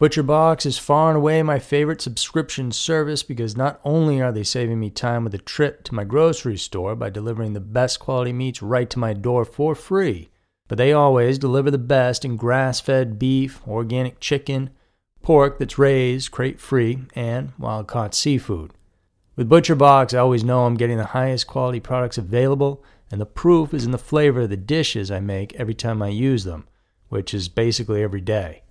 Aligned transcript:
ButcherBox 0.00 0.64
is 0.64 0.78
far 0.78 1.08
and 1.08 1.16
away 1.16 1.42
my 1.42 1.58
favorite 1.58 2.00
subscription 2.00 2.70
service 2.70 3.24
because 3.24 3.56
not 3.56 3.80
only 3.82 4.20
are 4.20 4.30
they 4.30 4.44
saving 4.44 4.78
me 4.78 4.90
time 4.90 5.24
with 5.24 5.34
a 5.34 5.38
trip 5.38 5.82
to 5.82 5.94
my 5.94 6.04
grocery 6.04 6.56
store 6.56 6.94
by 6.94 7.10
delivering 7.10 7.52
the 7.52 7.58
best 7.58 7.98
quality 7.98 8.32
meats 8.32 8.62
right 8.62 8.88
to 8.90 9.00
my 9.00 9.12
door 9.12 9.44
for 9.44 9.74
free, 9.74 10.30
but 10.68 10.78
they 10.78 10.92
always 10.92 11.36
deliver 11.36 11.68
the 11.68 11.78
best 11.78 12.24
in 12.24 12.36
grass 12.36 12.78
fed 12.78 13.18
beef, 13.18 13.60
organic 13.66 14.20
chicken, 14.20 14.70
pork 15.20 15.58
that's 15.58 15.78
raised 15.78 16.30
crate 16.30 16.60
free, 16.60 17.00
and 17.16 17.50
wild 17.58 17.88
caught 17.88 18.14
seafood. 18.14 18.70
With 19.34 19.50
ButcherBox, 19.50 20.14
I 20.14 20.18
always 20.18 20.44
know 20.44 20.64
I'm 20.64 20.76
getting 20.76 20.98
the 20.98 21.06
highest 21.06 21.48
quality 21.48 21.80
products 21.80 22.18
available, 22.18 22.84
and 23.10 23.20
the 23.20 23.26
proof 23.26 23.74
is 23.74 23.84
in 23.84 23.90
the 23.90 23.98
flavor 23.98 24.42
of 24.42 24.50
the 24.50 24.56
dishes 24.56 25.10
I 25.10 25.18
make 25.18 25.56
every 25.56 25.74
time 25.74 26.00
I 26.02 26.08
use 26.10 26.44
them, 26.44 26.68
which 27.08 27.34
is 27.34 27.48
basically 27.48 28.00
every 28.00 28.20
day. 28.20 28.62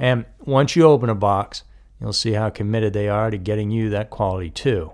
And 0.00 0.24
once 0.40 0.74
you 0.74 0.84
open 0.84 1.10
a 1.10 1.14
box, 1.14 1.62
you'll 2.00 2.14
see 2.14 2.32
how 2.32 2.48
committed 2.48 2.94
they 2.94 3.08
are 3.08 3.30
to 3.30 3.36
getting 3.36 3.70
you 3.70 3.90
that 3.90 4.08
quality 4.08 4.48
too. 4.48 4.92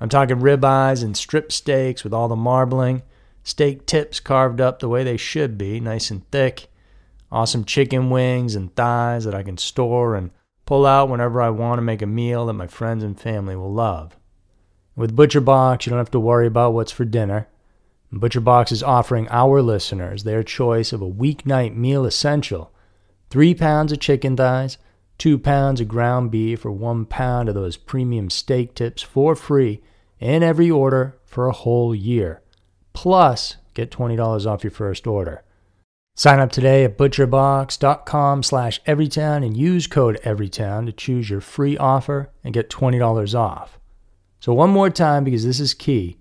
I'm 0.00 0.08
talking 0.08 0.38
ribeyes 0.38 1.04
and 1.04 1.16
strip 1.16 1.52
steaks 1.52 2.02
with 2.02 2.12
all 2.12 2.26
the 2.26 2.34
marbling, 2.34 3.02
steak 3.44 3.86
tips 3.86 4.18
carved 4.18 4.60
up 4.60 4.80
the 4.80 4.88
way 4.88 5.04
they 5.04 5.16
should 5.16 5.56
be, 5.56 5.78
nice 5.78 6.10
and 6.10 6.28
thick, 6.32 6.66
awesome 7.30 7.64
chicken 7.64 8.10
wings 8.10 8.56
and 8.56 8.74
thighs 8.74 9.24
that 9.24 9.34
I 9.34 9.44
can 9.44 9.56
store 9.56 10.16
and 10.16 10.32
pull 10.66 10.84
out 10.84 11.08
whenever 11.08 11.40
I 11.40 11.50
want 11.50 11.78
to 11.78 11.82
make 11.82 12.02
a 12.02 12.06
meal 12.06 12.46
that 12.46 12.54
my 12.54 12.66
friends 12.66 13.04
and 13.04 13.18
family 13.18 13.54
will 13.54 13.72
love. 13.72 14.16
With 14.96 15.16
ButcherBox, 15.16 15.86
you 15.86 15.90
don't 15.90 16.00
have 16.00 16.10
to 16.10 16.20
worry 16.20 16.48
about 16.48 16.74
what's 16.74 16.90
for 16.90 17.04
dinner. 17.04 17.46
ButcherBox 18.12 18.72
is 18.72 18.82
offering 18.82 19.28
our 19.30 19.62
listeners 19.62 20.24
their 20.24 20.42
choice 20.42 20.92
of 20.92 21.00
a 21.00 21.10
weeknight 21.10 21.76
meal 21.76 22.04
essential 22.04 22.72
three 23.30 23.54
pounds 23.54 23.92
of 23.92 24.00
chicken 24.00 24.36
thighs, 24.36 24.78
two 25.18 25.38
pounds 25.38 25.80
of 25.80 25.88
ground 25.88 26.30
beef, 26.30 26.64
or 26.64 26.72
one 26.72 27.04
pound 27.04 27.48
of 27.48 27.54
those 27.54 27.76
premium 27.76 28.30
steak 28.30 28.74
tips 28.74 29.02
for 29.02 29.34
free 29.34 29.82
in 30.18 30.42
every 30.42 30.70
order 30.70 31.18
for 31.24 31.46
a 31.46 31.52
whole 31.52 31.94
year. 31.94 32.42
Plus, 32.92 33.56
get 33.74 33.90
$20 33.90 34.46
off 34.46 34.64
your 34.64 34.70
first 34.70 35.06
order. 35.06 35.42
Sign 36.18 36.40
up 36.40 36.50
today 36.50 36.82
at 36.82 36.96
butcherbox.com 36.96 38.42
slash 38.42 38.82
everytown 38.84 39.44
and 39.44 39.54
use 39.54 39.86
code 39.86 40.18
everytown 40.24 40.86
to 40.86 40.92
choose 40.92 41.28
your 41.28 41.42
free 41.42 41.76
offer 41.76 42.30
and 42.42 42.54
get 42.54 42.70
$20 42.70 43.38
off. 43.38 43.78
So 44.40 44.54
one 44.54 44.70
more 44.70 44.88
time 44.88 45.24
because 45.24 45.44
this 45.44 45.60
is 45.60 45.74
key. 45.74 46.16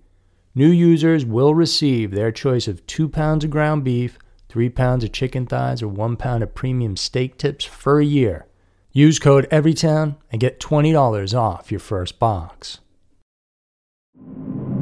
New 0.53 0.67
users 0.67 1.25
will 1.25 1.55
receive 1.55 2.11
their 2.11 2.31
choice 2.31 2.67
of 2.67 2.85
two 2.87 3.07
pounds 3.07 3.45
of 3.45 3.51
ground 3.51 3.85
beef, 3.85 4.17
three 4.55 4.69
pounds 4.69 5.03
of 5.03 5.11
chicken 5.11 5.45
thighs, 5.45 5.81
or 5.81 5.87
one 5.89 6.15
pound 6.15 6.41
of 6.41 6.55
premium 6.55 6.95
steak 6.95 7.37
tips 7.37 7.65
for 7.65 7.99
a 7.99 8.05
year. 8.05 8.45
Use 8.93 9.19
code 9.19 9.45
EVERYTOWN 9.51 10.15
and 10.31 10.39
get 10.39 10.61
$20 10.61 11.37
off 11.37 11.71
your 11.71 11.81
first 11.81 12.19
box. 12.19 12.79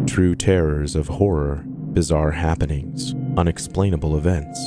True 0.05 0.35
terrors 0.35 0.95
of 0.95 1.07
horror, 1.07 1.63
bizarre 1.65 2.33
happenings, 2.33 3.15
unexplainable 3.35 4.15
events. 4.15 4.59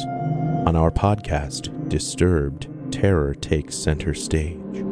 On 0.67 0.75
our 0.75 0.91
podcast, 0.91 1.71
Disturbed, 1.89 2.67
terror 2.91 3.33
takes 3.33 3.77
center 3.77 4.13
stage. 4.13 4.85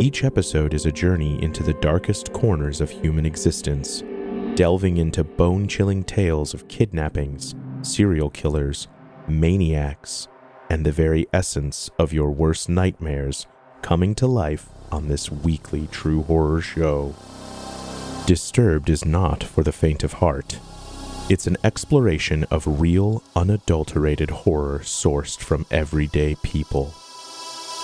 Each 0.00 0.24
episode 0.24 0.74
is 0.74 0.84
a 0.84 0.90
journey 0.90 1.40
into 1.40 1.62
the 1.62 1.74
darkest 1.74 2.32
corners 2.32 2.80
of 2.80 2.90
human 2.90 3.24
existence, 3.24 4.02
delving 4.56 4.96
into 4.96 5.22
bone 5.22 5.68
chilling 5.68 6.02
tales 6.02 6.54
of 6.54 6.66
kidnappings, 6.66 7.54
serial 7.82 8.30
killers, 8.30 8.88
maniacs, 9.28 10.28
and 10.70 10.84
the 10.84 10.92
very 10.92 11.26
essence 11.32 11.90
of 11.98 12.12
your 12.12 12.30
worst 12.30 12.68
nightmares 12.68 13.46
coming 13.82 14.14
to 14.16 14.26
life 14.26 14.68
on 14.90 15.08
this 15.08 15.30
weekly 15.30 15.86
true 15.90 16.22
horror 16.22 16.60
show. 16.60 17.14
Disturbed 18.26 18.90
is 18.90 19.04
not 19.04 19.42
for 19.42 19.62
the 19.62 19.72
faint 19.72 20.04
of 20.04 20.14
heart. 20.14 20.58
It's 21.30 21.46
an 21.46 21.56
exploration 21.62 22.44
of 22.44 22.80
real, 22.80 23.22
unadulterated 23.36 24.30
horror 24.30 24.80
sourced 24.80 25.38
from 25.38 25.66
everyday 25.70 26.34
people. 26.36 26.94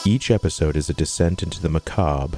Each 0.07 0.31
episode 0.31 0.77
is 0.77 0.91
a 0.91 0.95
descent 0.95 1.43
into 1.43 1.61
the 1.61 1.69
macabre, 1.69 2.37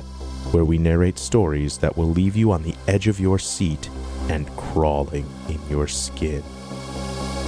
where 0.52 0.64
we 0.64 0.78
narrate 0.78 1.18
stories 1.18 1.78
that 1.78 1.96
will 1.96 2.08
leave 2.08 2.36
you 2.36 2.52
on 2.52 2.62
the 2.62 2.76
edge 2.86 3.08
of 3.08 3.18
your 3.18 3.38
seat 3.38 3.90
and 4.28 4.48
crawling 4.56 5.28
in 5.48 5.60
your 5.68 5.88
skin. 5.88 6.42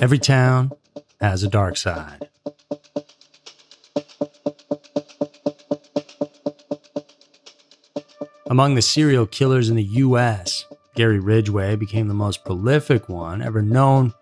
Every 0.00 0.18
town 0.20 0.70
has 1.20 1.42
a 1.42 1.48
dark 1.48 1.76
side. 1.76 2.28
Among 8.46 8.76
the 8.76 8.82
serial 8.82 9.26
killers 9.26 9.68
in 9.68 9.74
the 9.74 9.82
U.S., 9.82 10.64
Gary 10.94 11.18
Ridgway 11.18 11.74
became 11.74 12.06
the 12.06 12.14
most 12.14 12.44
prolific 12.44 13.08
one 13.08 13.42
ever 13.42 13.60
known 13.60 14.14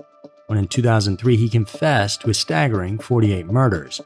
when 0.47 0.59
in 0.59 0.66
2003 0.66 1.37
he 1.37 1.48
confessed 1.50 2.22
to 2.22 2.31
a 2.31 2.34
staggering 2.34 2.98
48 2.98 3.44
murders. 3.47 4.00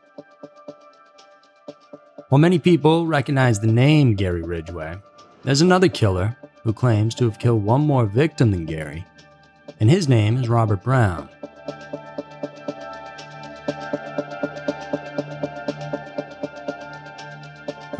While 2.31 2.41
many 2.41 2.59
people 2.59 3.07
recognize 3.07 3.61
the 3.61 3.69
name 3.69 4.15
Gary 4.17 4.43
Ridgway, 4.43 4.99
there's 5.45 5.63
another 5.63 5.89
killer 5.89 6.37
who 6.65 6.73
claims 6.73 7.15
to 7.15 7.25
have 7.27 7.39
killed 7.39 7.65
one 7.65 7.83
more 7.83 8.07
victim 8.07 8.51
than 8.51 8.67
Gary, 8.67 9.05
and 9.79 9.89
his 9.89 10.09
name 10.09 10.37
is 10.37 10.49
Robert 10.49 10.83
Browne. 10.83 11.29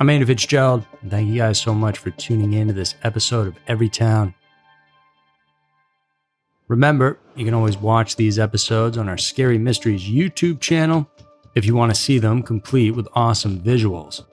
I'm 0.01 0.09
Andy 0.09 0.25
Fitzgerald, 0.25 0.87
and 1.03 1.11
thank 1.11 1.29
you 1.29 1.37
guys 1.37 1.61
so 1.61 1.75
much 1.75 1.99
for 1.99 2.11
tuning 2.11 2.55
in 2.55 2.69
to 2.69 2.73
this 2.73 2.95
episode 3.03 3.47
of 3.47 3.57
Every 3.69 3.91
Town. 3.91 4.35
Remember, 6.69 7.19
you 7.37 7.45
can 7.45 7.53
always 7.53 7.77
watch 7.77 8.17
these 8.17 8.39
episodes 8.39 8.97
on 8.97 9.11
our 9.11 9.19
Scary 9.19 9.59
Mysteries 9.59 10.03
YouTube 10.03 10.59
channel 10.59 11.07
if 11.55 11.67
you 11.67 11.75
want 11.75 11.95
to 11.95 12.01
see 12.01 12.19
them 12.19 12.43
complete 12.43 12.93
with 12.93 13.09
awesome 13.13 13.61
visuals. 13.61 14.25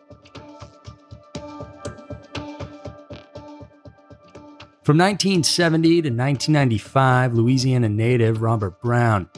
From 4.88 5.00
1970 5.00 5.90
to 5.90 6.10
1995, 6.12 7.34
Louisiana 7.34 7.90
native 7.90 8.42
Robert 8.42 8.82
Browne 8.82 9.30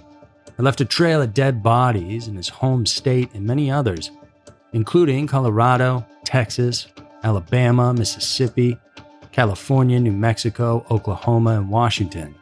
had 0.46 0.64
left 0.64 0.80
a 0.80 0.86
trail 0.86 1.24
of 1.24 1.34
dead 1.34 1.64
bodies 1.64 2.28
in 2.28 2.36
his 2.36 2.50
home 2.50 2.86
state 2.86 3.34
and 3.34 3.48
many 3.48 3.72
others, 3.72 4.12
including 4.74 5.26
Colorado, 5.26 6.06
Texas, 6.24 6.86
Alabama, 7.24 7.96
Mississippi, 7.96 8.78
California, 9.32 10.00
New 10.00 10.12
Mexico, 10.12 10.86
Oklahoma, 10.92 11.58
and 11.58 11.72
Washington. 11.72 12.36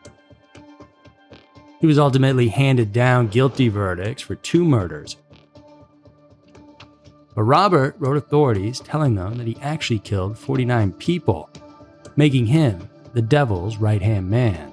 He 1.79 1.87
was 1.87 1.97
ultimately 1.97 2.49
handed 2.49 2.91
down 2.91 3.29
guilty 3.29 3.69
verdicts 3.69 4.21
for 4.21 4.35
two 4.35 4.65
murders. 4.65 5.15
But 7.33 7.43
Robert 7.43 7.95
wrote 7.99 8.17
authorities 8.17 8.81
telling 8.81 9.15
them 9.15 9.37
that 9.37 9.47
he 9.47 9.55
actually 9.61 9.99
killed 9.99 10.37
49 10.37 10.91
people, 10.91 11.49
making 12.17 12.47
him 12.47 12.89
the 13.17 13.21
devil's 13.23 13.77
right 13.77 14.01
hand 14.01 14.29
man. 14.29 14.71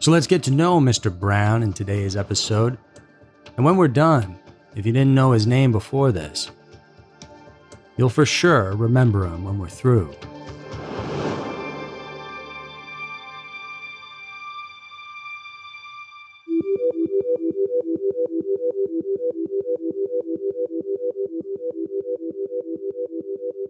So 0.00 0.10
let's 0.10 0.26
get 0.26 0.42
to 0.44 0.50
know 0.50 0.80
Mr. 0.80 1.16
Browne 1.16 1.62
in 1.62 1.74
today's 1.74 2.16
episode. 2.16 2.78
And 3.56 3.64
when 3.64 3.76
we're 3.76 3.88
done, 3.88 4.38
if 4.74 4.86
you 4.86 4.92
didn't 4.92 5.14
know 5.14 5.32
his 5.32 5.46
name 5.46 5.70
before 5.70 6.10
this, 6.10 6.50
You'll 7.98 8.08
for 8.08 8.24
sure 8.24 8.76
remember 8.76 9.26
him 9.26 9.42
when 9.42 9.58
we're 9.58 9.68
through. 9.68 10.14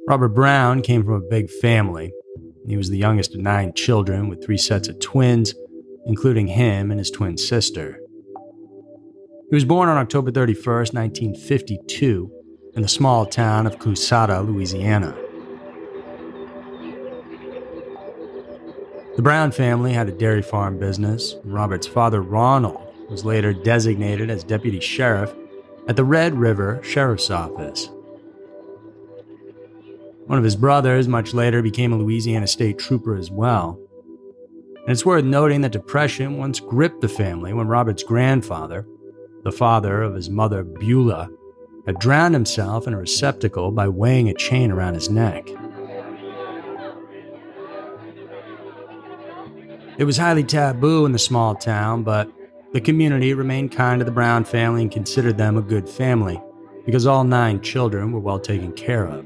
Robert 0.07 0.29
Browne 0.29 0.83
came 0.83 1.05
from 1.05 1.15
a 1.15 1.21
big 1.21 1.49
family. 1.49 2.13
He 2.69 2.77
was 2.77 2.91
the 2.91 2.99
youngest 2.99 3.35
of 3.35 3.41
nine 3.41 3.73
children 3.73 4.29
with 4.29 4.45
three 4.45 4.59
sets 4.59 4.89
of 4.89 5.01
twins, 5.01 5.55
including 6.05 6.49
him 6.49 6.91
and 6.91 7.01
his 7.01 7.11
twin 7.11 7.39
sister. 7.39 7.99
He 9.49 9.55
was 9.55 9.65
born 9.65 9.89
on 9.89 9.97
October 9.97 10.31
31, 10.31 10.65
1952, 10.65 12.31
in 12.75 12.83
the 12.83 12.89
small 12.89 13.25
town 13.25 13.67
of 13.67 13.79
Coushatta, 13.79 14.47
Louisiana. 14.47 15.17
The 19.17 19.23
Browne 19.23 19.51
family 19.51 19.95
had 19.95 20.09
a 20.09 20.13
dairy 20.13 20.43
farm 20.43 20.79
business, 20.79 21.33
and 21.43 21.53
Robert's 21.53 21.87
father, 21.87 22.21
Ronald, 22.21 22.95
was 23.09 23.25
later 23.25 23.55
designated 23.55 24.29
as 24.29 24.45
deputy 24.45 24.81
sheriff 24.81 25.35
at 25.89 25.97
the 25.97 26.05
Red 26.05 26.39
River 26.39 26.81
Sheriff's 26.85 27.31
Office. 27.31 27.89
One 30.29 30.37
of 30.37 30.45
his 30.45 30.57
brothers, 30.57 31.09
much 31.09 31.33
later, 31.33 31.63
became 31.63 31.91
a 31.91 31.97
Louisiana 31.97 32.47
state 32.47 32.79
trooper 32.79 33.17
as 33.17 33.31
well. 33.31 33.81
And 34.77 34.91
it's 34.91 35.07
worth 35.07 35.25
noting 35.25 35.63
that 35.63 35.73
depression 35.73 36.37
once 36.37 36.61
gripped 36.61 37.01
the 37.01 37.09
family 37.09 37.55
when 37.55 37.67
Robert's 37.67 38.03
grandfather, 38.03 38.87
the 39.45 39.51
father 39.51 40.03
of 40.03 40.15
his 40.15 40.29
mother, 40.29 40.65
Beulah, 40.65 41.31
had 41.87 41.99
drowned 41.99 42.35
himself 42.35 42.87
in 42.87 42.93
a 42.93 42.99
receptacle 42.99 43.71
by 43.71 43.89
weighing 43.89 44.29
a 44.29 44.35
chain 44.35 44.71
around 44.71 44.93
his 44.93 45.09
neck. 45.09 45.49
It 49.97 50.05
was 50.05 50.19
highly 50.19 50.45
taboo 50.45 51.07
in 51.07 51.13
the 51.13 51.19
small 51.19 51.55
town, 51.55 52.03
but 52.03 52.31
the 52.75 52.83
community 52.83 53.33
remained 53.33 53.73
kind 53.73 53.99
to 54.01 54.05
the 54.05 54.11
Browne 54.11 54.45
family 54.45 54.83
and 54.83 54.93
considered 54.93 55.39
them 55.39 55.57
a 55.57 55.63
good 55.63 55.89
family 55.89 56.39
because 56.85 57.07
all 57.07 57.25
nine 57.25 57.63
children 57.63 58.13
were 58.13 58.21
well 58.21 58.39
taken 58.39 58.73
care 58.73 59.07
of. 59.07 59.25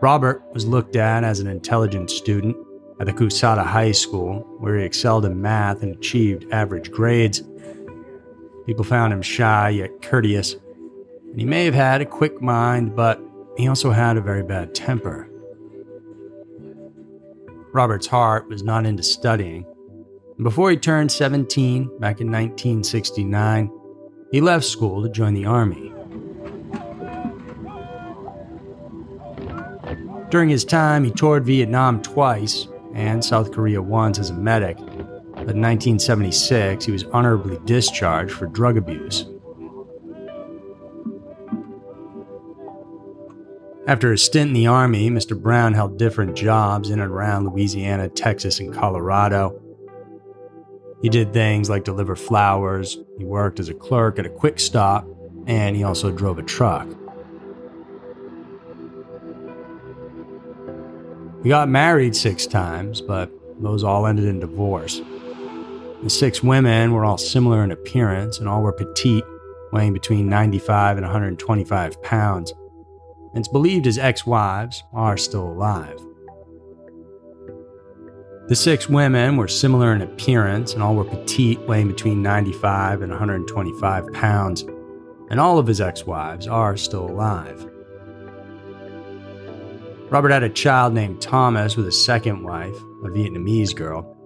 Robert 0.00 0.42
was 0.52 0.66
looked 0.66 0.96
at 0.96 1.24
as 1.24 1.40
an 1.40 1.46
intelligent 1.46 2.10
student 2.10 2.56
at 2.98 3.06
the 3.06 3.12
Coushatta 3.12 3.64
High 3.64 3.92
School, 3.92 4.46
where 4.58 4.78
he 4.78 4.84
excelled 4.84 5.24
in 5.24 5.40
math 5.42 5.82
and 5.82 5.94
achieved 5.94 6.50
average 6.52 6.90
grades. 6.90 7.42
People 8.66 8.84
found 8.84 9.12
him 9.12 9.22
shy 9.22 9.68
yet 9.70 10.02
courteous, 10.02 10.54
and 11.30 11.38
he 11.38 11.44
may 11.44 11.64
have 11.64 11.74
had 11.74 12.00
a 12.00 12.06
quick 12.06 12.40
mind, 12.40 12.96
but 12.96 13.20
he 13.56 13.68
also 13.68 13.90
had 13.90 14.16
a 14.16 14.22
very 14.22 14.42
bad 14.42 14.74
temper. 14.74 15.28
Robert's 17.72 18.06
heart 18.06 18.48
was 18.48 18.62
not 18.62 18.86
into 18.86 19.02
studying. 19.02 19.66
And 20.36 20.44
before 20.44 20.70
he 20.70 20.76
turned 20.76 21.12
17, 21.12 21.98
back 21.98 22.20
in 22.20 22.26
1969, 22.28 23.70
he 24.32 24.40
left 24.40 24.64
school 24.64 25.02
to 25.02 25.08
join 25.08 25.34
the 25.34 25.44
Army. 25.44 25.92
During 30.30 30.48
his 30.48 30.64
time, 30.64 31.02
he 31.02 31.10
toured 31.10 31.44
Vietnam 31.44 32.00
twice 32.02 32.68
and 32.94 33.24
South 33.24 33.50
Korea 33.50 33.82
once 33.82 34.18
as 34.18 34.30
a 34.30 34.34
medic. 34.34 34.76
But 34.76 35.56
in 35.56 35.62
1976, 35.62 36.84
he 36.84 36.92
was 36.92 37.04
honorably 37.04 37.58
discharged 37.64 38.32
for 38.32 38.46
drug 38.46 38.76
abuse. 38.76 39.26
After 43.88 44.12
a 44.12 44.18
stint 44.18 44.48
in 44.48 44.54
the 44.54 44.68
Army, 44.68 45.10
Mr. 45.10 45.40
Browne 45.40 45.74
held 45.74 45.98
different 45.98 46.36
jobs 46.36 46.90
in 46.90 47.00
and 47.00 47.10
around 47.10 47.46
Louisiana, 47.46 48.08
Texas, 48.08 48.60
and 48.60 48.72
Colorado. 48.72 49.60
He 51.02 51.08
did 51.08 51.32
things 51.32 51.68
like 51.68 51.82
deliver 51.82 52.14
flowers, 52.14 52.98
he 53.18 53.24
worked 53.24 53.58
as 53.58 53.68
a 53.68 53.74
clerk 53.74 54.20
at 54.20 54.26
a 54.26 54.30
quick 54.30 54.60
stop, 54.60 55.08
and 55.48 55.74
he 55.74 55.82
also 55.82 56.12
drove 56.12 56.38
a 56.38 56.42
truck. 56.44 56.86
He 61.42 61.48
got 61.48 61.68
married 61.68 62.14
six 62.14 62.46
times, 62.46 63.00
but 63.00 63.30
those 63.60 63.82
all 63.82 64.06
ended 64.06 64.26
in 64.26 64.40
divorce. 64.40 65.00
The 66.02 66.10
six 66.10 66.42
women 66.42 66.92
were 66.92 67.04
all 67.04 67.18
similar 67.18 67.64
in 67.64 67.70
appearance 67.70 68.38
and 68.38 68.48
all 68.48 68.62
were 68.62 68.72
petite, 68.72 69.24
weighing 69.72 69.92
between 69.92 70.28
95 70.28 70.98
and 70.98 71.04
125 71.04 72.02
pounds. 72.02 72.52
And 73.32 73.38
it's 73.38 73.48
believed 73.48 73.84
his 73.84 73.98
ex 73.98 74.26
wives 74.26 74.82
are 74.92 75.16
still 75.16 75.46
alive. 75.46 75.98
The 78.48 78.56
six 78.56 78.88
women 78.88 79.36
were 79.36 79.48
similar 79.48 79.94
in 79.94 80.02
appearance 80.02 80.74
and 80.74 80.82
all 80.82 80.96
were 80.96 81.04
petite, 81.04 81.60
weighing 81.68 81.88
between 81.88 82.22
95 82.22 83.02
and 83.02 83.10
125 83.10 84.12
pounds, 84.12 84.62
and 85.30 85.38
all 85.38 85.58
of 85.58 85.66
his 85.66 85.80
ex 85.80 86.04
wives 86.04 86.46
are 86.46 86.76
still 86.76 87.08
alive. 87.08 87.69
Robert 90.10 90.32
had 90.32 90.42
a 90.42 90.48
child 90.48 90.92
named 90.92 91.22
Thomas 91.22 91.76
with 91.76 91.86
his 91.86 92.04
second 92.04 92.42
wife, 92.42 92.74
a 93.04 93.08
Vietnamese 93.08 93.74
girl. 93.74 94.16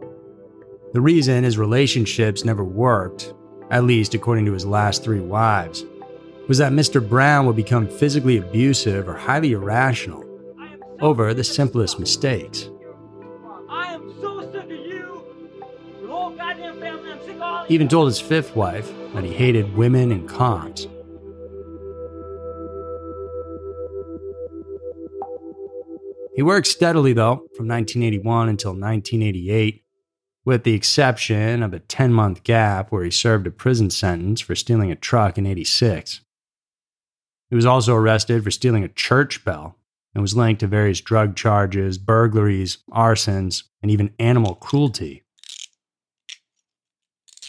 The 0.94 1.00
reason 1.02 1.44
his 1.44 1.58
relationships 1.58 2.42
never 2.42 2.64
worked, 2.64 3.34
at 3.70 3.84
least 3.84 4.14
according 4.14 4.46
to 4.46 4.54
his 4.54 4.64
last 4.64 5.04
three 5.04 5.20
wives, 5.20 5.84
was 6.48 6.56
that 6.56 6.72
Mr. 6.72 7.06
Browne 7.06 7.44
would 7.44 7.56
become 7.56 7.86
physically 7.86 8.38
abusive 8.38 9.06
or 9.06 9.14
highly 9.14 9.52
irrational 9.52 10.24
over 11.02 11.34
the 11.34 11.44
simplest 11.44 12.00
mistakes. 12.00 12.70
He 17.68 17.74
even 17.74 17.88
told 17.88 18.08
his 18.08 18.20
fifth 18.20 18.56
wife 18.56 18.90
that 19.12 19.24
he 19.24 19.34
hated 19.34 19.76
women 19.76 20.12
and 20.12 20.26
cons. 20.26 20.88
He 26.34 26.42
worked 26.42 26.66
steadily, 26.66 27.12
though, 27.12 27.46
from 27.56 27.68
1981 27.68 28.48
until 28.48 28.72
1988, 28.72 29.84
with 30.44 30.64
the 30.64 30.74
exception 30.74 31.62
of 31.62 31.72
a 31.72 31.78
10 31.78 32.12
month 32.12 32.42
gap 32.42 32.90
where 32.90 33.04
he 33.04 33.10
served 33.10 33.46
a 33.46 33.52
prison 33.52 33.88
sentence 33.90 34.40
for 34.40 34.54
stealing 34.54 34.90
a 34.90 34.96
truck 34.96 35.38
in 35.38 35.46
86. 35.46 36.20
He 37.50 37.56
was 37.56 37.66
also 37.66 37.94
arrested 37.94 38.42
for 38.42 38.50
stealing 38.50 38.82
a 38.82 38.88
church 38.88 39.44
bell 39.44 39.76
and 40.12 40.22
was 40.22 40.36
linked 40.36 40.60
to 40.60 40.66
various 40.66 41.00
drug 41.00 41.36
charges, 41.36 41.98
burglaries, 41.98 42.78
arsons, 42.90 43.62
and 43.80 43.90
even 43.90 44.12
animal 44.18 44.56
cruelty. 44.56 45.22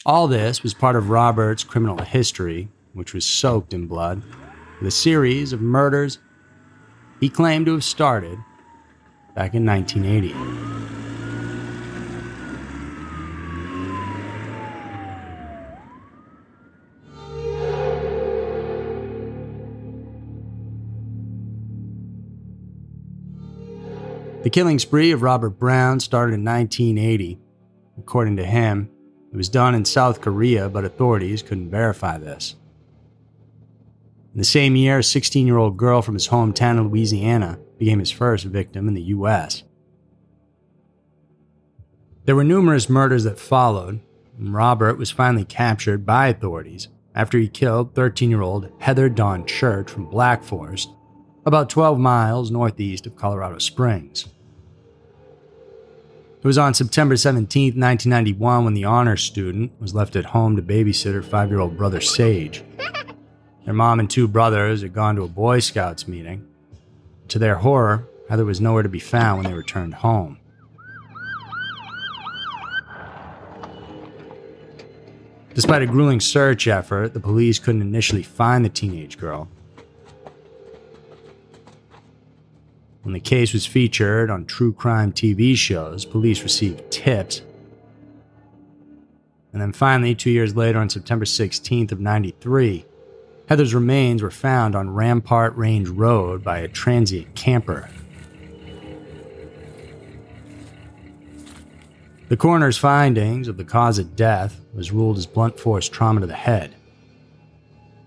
All 0.06 0.28
this 0.28 0.62
was 0.62 0.76
part 0.76 0.96
of 0.96 1.10
Robert's 1.10 1.64
criminal 1.64 1.98
history, 1.98 2.70
which 2.94 3.16
was 3.16 3.26
soaked 3.26 3.74
in 3.74 3.88
blood, 3.88 4.22
with 4.80 4.88
a 4.88 4.92
series 4.92 5.54
of 5.54 5.62
murders 5.62 6.20
he 7.20 7.30
claimed 7.30 7.66
to 7.66 7.74
have 7.74 7.84
started 7.84 8.38
back 9.36 9.54
in 9.54 9.66
1980. 9.66 10.34
The 24.44 24.50
killing 24.50 24.80
spree 24.80 25.12
of 25.12 25.22
Robert 25.22 25.60
Browne 25.60 26.00
started 26.00 26.36
in 26.36 26.46
1980. 26.46 27.40
According 27.98 28.38
to 28.38 28.46
him, 28.46 28.90
it 29.34 29.36
was 29.36 29.50
done 29.50 29.76
in 29.76 29.84
South 29.84 30.22
Korea, 30.22 30.70
but 30.70 30.86
authorities 30.86 31.42
couldn't 31.42 31.72
verify 31.72 32.18
this. 32.18 32.56
In 34.34 34.38
the 34.38 34.46
same 34.46 34.76
year, 34.76 35.00
a 35.00 35.04
16 35.04 35.46
year 35.46 35.58
old 35.58 35.76
girl 35.78 36.02
from 36.02 36.14
his 36.14 36.28
hometown 36.30 36.80
of 36.80 36.86
Louisiana 36.86 37.60
became 37.78 38.00
his 38.00 38.12
first 38.12 38.46
victim 38.46 38.88
in 38.88 38.94
the 38.94 39.02
U.S. 39.04 39.64
There 42.26 42.36
were 42.36 42.44
numerous 42.44 42.90
murders 42.90 43.24
that 43.24 43.40
followed, 43.40 44.00
and 44.38 44.54
Robert 44.54 44.98
was 44.98 45.12
finally 45.12 45.46
captured 45.46 46.06
by 46.06 46.28
authorities 46.28 46.88
after 47.14 47.38
he 47.38 47.48
killed 47.48 47.96
13 47.96 48.30
year 48.30 48.42
old 48.42 48.72
Heather 48.80 49.10
Dawn 49.10 49.46
Church 49.46 49.90
from 49.90 50.10
Black 50.10 50.44
Forest, 50.44 50.90
about 51.46 51.70
12 51.70 52.00
miles 52.00 52.52
northeast 52.52 53.06
of 53.06 53.16
Colorado 53.16 53.60
Springs. 53.60 54.28
It 56.38 56.48
was 56.48 56.58
on 56.58 56.76
September 56.76 57.18
17, 57.18 57.70
1991, 57.70 58.66
when 58.66 58.74
the 58.76 58.86
honor 58.86 59.18
student 59.18 59.72
was 59.80 59.96
left 59.96 60.16
at 60.16 60.26
home 60.26 60.56
to 60.56 60.62
babysit 60.62 61.14
her 61.14 61.24
five 61.24 61.50
year 61.50 61.60
old 61.60 61.78
brother 61.78 62.02
Sage. 62.02 62.64
Their 63.66 63.74
mom 63.74 64.00
and 64.00 64.10
two 64.10 64.28
brothers 64.28 64.84
had 64.84 64.94
gone 64.94 65.16
to 65.16 65.24
a 65.24 65.28
Boy 65.28 65.60
Scouts 65.60 66.08
meeting, 66.08 66.48
to 67.30 67.40
their 67.40 67.56
horror, 67.56 68.08
Heather 68.30 68.46
was 68.46 68.62
nowhere 68.62 68.84
to 68.84 68.90
be 68.90 69.00
found 69.00 69.42
when 69.42 69.52
they 69.52 69.58
returned 69.58 69.96
home. 69.96 70.40
Despite 75.54 75.82
a 75.84 75.88
grueling 75.88 76.20
search 76.20 76.68
effort, 76.68 77.14
the 77.14 77.20
police 77.20 77.60
couldn't 77.60 77.82
initially 77.82 78.24
find 78.24 78.66
the 78.66 78.70
teenage 78.70 79.18
girl. 79.18 79.48
When 83.04 83.14
the 83.14 83.20
case 83.20 83.54
was 83.54 83.66
featured 83.66 84.30
on 84.30 84.46
true 84.46 84.74
crime 84.74 85.14
TV 85.14 85.56
shows, 85.56 86.04
police 86.04 86.44
received 86.44 86.92
tips. 86.92 87.42
And 89.54 89.62
then 89.62 89.72
finally, 89.72 90.14
two 90.14 90.32
years 90.32 90.56
later, 90.56 90.80
on 90.80 90.90
September 90.90 91.24
16th 91.24 91.94
of 91.94 92.02
93, 92.02 92.86
Heather's 93.48 93.76
remains 93.76 94.24
were 94.24 94.32
found 94.32 94.76
on 94.76 94.90
Rampart 94.90 95.56
Range 95.56 95.88
Road 95.88 96.44
by 96.44 96.60
a 96.60 96.68
transient 96.68 97.36
camper. 97.36 97.90
The 102.28 102.38
coroner's 102.38 102.78
findings 102.78 103.48
of 103.48 103.58
the 103.58 103.64
cause 103.64 104.00
of 104.00 104.16
death 104.16 104.60
was 104.74 104.92
ruled 104.92 105.20
as 105.20 105.28
blunt 105.28 105.60
force 105.60 105.88
trauma 105.88 106.22
to 106.22 106.28
the 106.28 106.34
head. 106.34 106.76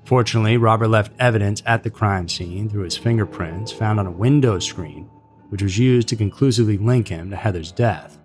Fortunately, 0.04 0.56
Robert 0.56 0.88
left 0.88 1.12
evidence 1.20 1.62
at 1.66 1.84
the 1.84 1.90
crime 1.90 2.28
scene 2.28 2.68
through 2.68 2.82
his 2.82 2.96
fingerprints 2.96 3.70
found 3.70 4.00
on 4.00 4.06
a 4.08 4.10
window 4.10 4.58
screen, 4.58 5.08
which 5.50 5.62
was 5.62 5.78
used 5.78 6.08
to 6.08 6.16
conclusively 6.16 6.78
link 6.78 7.08
him 7.08 7.30
to 7.30 7.36
Heather's 7.36 7.70
death. 7.70 8.18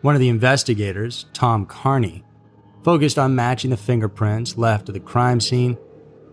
One 0.00 0.16
of 0.16 0.20
the 0.20 0.30
investigators, 0.30 1.26
Tom 1.32 1.64
Carney, 1.64 2.24
focused 2.82 3.18
on 3.18 3.34
matching 3.34 3.70
the 3.70 3.76
fingerprints 3.76 4.56
left 4.56 4.88
at 4.88 4.94
the 4.94 5.00
crime 5.00 5.40
scene 5.40 5.76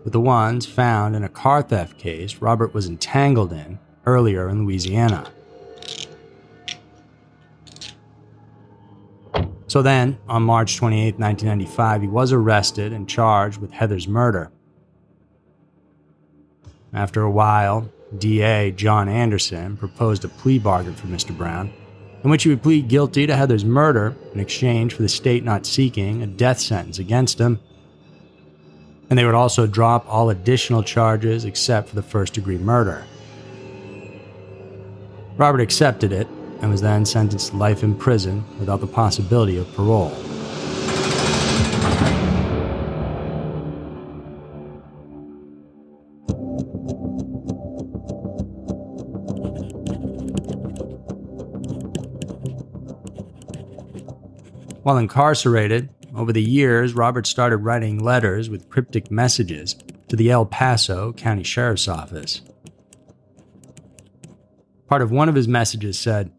with 0.04 0.12
the 0.12 0.20
ones 0.20 0.66
found 0.66 1.14
in 1.14 1.24
a 1.24 1.28
car 1.28 1.62
theft 1.62 1.98
case 1.98 2.36
Robert 2.36 2.72
was 2.72 2.88
entangled 2.88 3.52
in 3.52 3.78
earlier 4.06 4.48
in 4.48 4.64
Louisiana. 4.64 5.30
So 9.66 9.82
then, 9.82 10.16
on 10.26 10.44
March 10.44 10.76
28, 10.76 11.18
1995, 11.18 12.02
he 12.02 12.08
was 12.08 12.32
arrested 12.32 12.94
and 12.94 13.06
charged 13.06 13.60
with 13.60 13.70
Heather's 13.70 14.08
murder. 14.08 14.50
After 16.94 17.22
a 17.22 17.30
while, 17.30 17.92
DA 18.16 18.70
John 18.70 19.10
Anderson 19.10 19.76
proposed 19.76 20.24
a 20.24 20.28
plea 20.28 20.58
bargain 20.58 20.94
for 20.94 21.06
Mr. 21.06 21.36
Browne, 21.36 21.70
in 22.24 22.30
which 22.30 22.42
he 22.42 22.48
would 22.48 22.62
plead 22.62 22.88
guilty 22.88 23.26
to 23.26 23.36
Heather's 23.36 23.64
murder 23.64 24.16
in 24.34 24.40
exchange 24.40 24.94
for 24.94 25.02
the 25.02 25.08
state 25.08 25.44
not 25.44 25.66
seeking 25.66 26.22
a 26.22 26.26
death 26.26 26.58
sentence 26.58 26.98
against 26.98 27.38
him. 27.38 27.60
And 29.08 29.18
they 29.18 29.24
would 29.24 29.34
also 29.34 29.66
drop 29.66 30.04
all 30.08 30.30
additional 30.30 30.82
charges 30.82 31.44
except 31.44 31.88
for 31.88 31.94
the 31.94 32.02
first 32.02 32.34
degree 32.34 32.58
murder. 32.58 33.04
Robert 35.36 35.60
accepted 35.60 36.12
it 36.12 36.26
and 36.60 36.70
was 36.70 36.82
then 36.82 37.06
sentenced 37.06 37.50
to 37.50 37.56
life 37.56 37.82
in 37.82 37.94
prison 37.94 38.44
without 38.58 38.80
the 38.80 38.86
possibility 38.86 39.56
of 39.56 39.72
parole. 39.74 40.12
While 54.88 54.96
incarcerated, 54.96 55.90
over 56.14 56.32
the 56.32 56.42
years, 56.42 56.94
Robert 56.94 57.26
started 57.26 57.58
writing 57.58 58.02
letters 58.02 58.48
with 58.48 58.70
cryptic 58.70 59.10
messages 59.10 59.76
to 60.08 60.16
the 60.16 60.30
El 60.30 60.46
Paso 60.46 61.12
County 61.12 61.42
Sheriff's 61.42 61.88
Office. 61.88 62.40
Part 64.86 65.02
of 65.02 65.10
one 65.10 65.28
of 65.28 65.34
his 65.34 65.46
messages 65.46 65.98
said, 65.98 66.32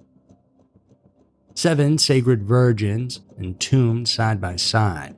seven 1.53 1.99
sacred 1.99 2.41
virgins 2.41 3.21
entombed 3.37 4.09
side 4.09 4.41
by 4.41 4.55
side. 4.55 5.15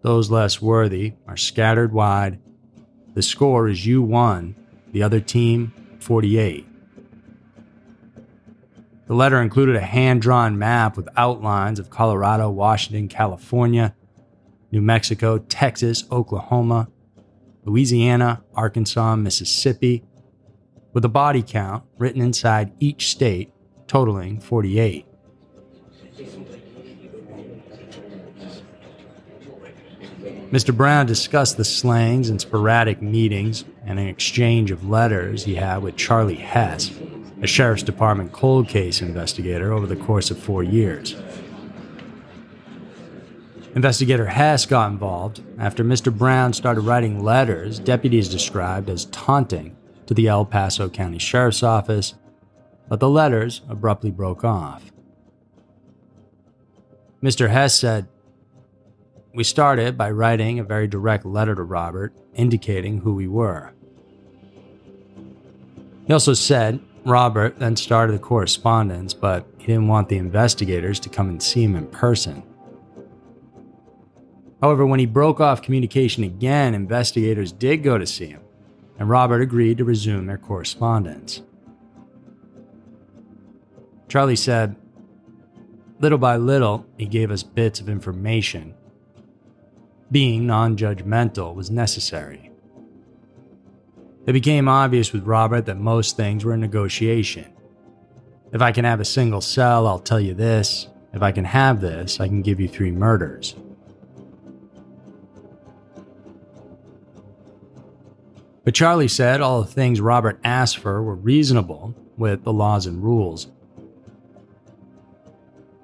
Those 0.00 0.30
less 0.30 0.62
worthy 0.62 1.12
are 1.28 1.36
scattered 1.36 1.92
wide. 1.92 2.40
The 3.12 3.20
score 3.20 3.68
is 3.68 3.84
you 3.84 4.00
1, 4.00 4.56
the 4.92 5.02
other 5.02 5.20
team 5.20 5.74
48. 6.00 6.66
The 9.06 9.14
letter 9.14 9.40
included 9.40 9.76
a 9.76 9.80
hand 9.80 10.20
drawn 10.20 10.58
map 10.58 10.96
with 10.96 11.08
outlines 11.16 11.78
of 11.78 11.90
Colorado, 11.90 12.50
Washington, 12.50 13.06
California, 13.08 13.94
New 14.72 14.82
Mexico, 14.82 15.38
Texas, 15.38 16.04
Oklahoma, 16.10 16.88
Louisiana, 17.64 18.42
Arkansas, 18.54 19.14
Mississippi, 19.16 20.04
with 20.92 21.04
a 21.04 21.08
body 21.08 21.42
count 21.42 21.84
written 21.98 22.20
inside 22.20 22.72
each 22.80 23.08
state 23.08 23.52
totaling 23.86 24.40
48. 24.40 25.06
Mr. 30.50 30.76
Browne 30.76 31.06
discussed 31.06 31.56
the 31.56 31.64
slangs 31.64 32.28
and 32.28 32.40
sporadic 32.40 33.02
meetings 33.02 33.64
and 33.84 33.98
an 33.98 34.06
exchange 34.06 34.70
of 34.70 34.88
letters 34.88 35.44
he 35.44 35.56
had 35.56 35.78
with 35.78 35.96
Charlie 35.96 36.36
Hess, 36.36 36.90
a 37.42 37.46
Sheriff's 37.46 37.82
Department 37.82 38.32
cold 38.32 38.68
case 38.68 39.02
investigator, 39.02 39.72
over 39.72 39.86
the 39.86 39.96
course 39.96 40.30
of 40.30 40.38
four 40.38 40.62
years. 40.62 41.14
Investigator 43.74 44.26
Hess 44.26 44.64
got 44.64 44.90
involved 44.90 45.42
after 45.58 45.84
Mr. 45.84 46.16
Browne 46.16 46.54
started 46.54 46.80
writing 46.80 47.22
letters 47.22 47.78
deputies 47.78 48.28
described 48.28 48.88
as 48.88 49.04
taunting 49.06 49.76
to 50.06 50.14
the 50.14 50.28
El 50.28 50.46
Paso 50.46 50.88
County 50.88 51.18
Sheriff's 51.18 51.62
Office, 51.62 52.14
but 52.88 53.00
the 53.00 53.10
letters 53.10 53.60
abruptly 53.68 54.10
broke 54.10 54.44
off. 54.44 54.90
Mr. 57.22 57.50
Hess 57.50 57.74
said, 57.74 58.08
we 59.34 59.44
started 59.44 59.98
by 59.98 60.10
writing 60.10 60.58
a 60.58 60.64
very 60.64 60.86
direct 60.86 61.26
letter 61.26 61.54
to 61.54 61.62
Robert 61.62 62.14
indicating 62.34 63.00
who 63.00 63.14
we 63.14 63.28
were. 63.28 63.74
He 66.06 66.12
also 66.14 66.32
said 66.32 66.80
Robert 67.06 67.58
then 67.58 67.76
started 67.76 68.14
the 68.14 68.18
correspondence, 68.18 69.14
but 69.14 69.46
he 69.58 69.66
didn't 69.66 69.88
want 69.88 70.08
the 70.08 70.18
investigators 70.18 70.98
to 71.00 71.08
come 71.08 71.28
and 71.28 71.42
see 71.42 71.62
him 71.62 71.76
in 71.76 71.86
person. 71.86 72.42
However, 74.60 74.84
when 74.84 75.00
he 75.00 75.06
broke 75.06 75.40
off 75.40 75.62
communication 75.62 76.24
again, 76.24 76.74
investigators 76.74 77.52
did 77.52 77.82
go 77.82 77.96
to 77.96 78.06
see 78.06 78.26
him, 78.26 78.40
and 78.98 79.08
Robert 79.08 79.40
agreed 79.40 79.78
to 79.78 79.84
resume 79.84 80.26
their 80.26 80.38
correspondence. 80.38 81.42
Charlie 84.08 84.36
said, 84.36 84.76
Little 86.00 86.18
by 86.18 86.36
little, 86.36 86.86
he 86.98 87.06
gave 87.06 87.30
us 87.30 87.42
bits 87.42 87.80
of 87.80 87.88
information 87.88 88.74
being 90.10 90.46
non 90.46 90.76
judgmental 90.76 91.54
was 91.54 91.70
necessary. 91.70 92.45
It 94.26 94.32
became 94.32 94.68
obvious 94.68 95.12
with 95.12 95.24
Robert 95.24 95.66
that 95.66 95.78
most 95.78 96.16
things 96.16 96.44
were 96.44 96.52
a 96.52 96.58
negotiation. 96.58 97.52
If 98.52 98.60
I 98.60 98.72
can 98.72 98.84
have 98.84 99.00
a 99.00 99.04
single 99.04 99.40
cell, 99.40 99.86
I'll 99.86 100.00
tell 100.00 100.20
you 100.20 100.34
this. 100.34 100.88
If 101.12 101.22
I 101.22 101.32
can 101.32 101.44
have 101.44 101.80
this, 101.80 102.20
I 102.20 102.26
can 102.26 102.42
give 102.42 102.58
you 102.58 102.68
three 102.68 102.90
murders. 102.90 103.54
But 108.64 108.74
Charlie 108.74 109.06
said 109.06 109.40
all 109.40 109.62
the 109.62 109.70
things 109.70 110.00
Robert 110.00 110.40
asked 110.42 110.78
for 110.78 111.00
were 111.00 111.14
reasonable 111.14 111.94
with 112.16 112.42
the 112.42 112.52
laws 112.52 112.86
and 112.86 113.02
rules. 113.02 113.46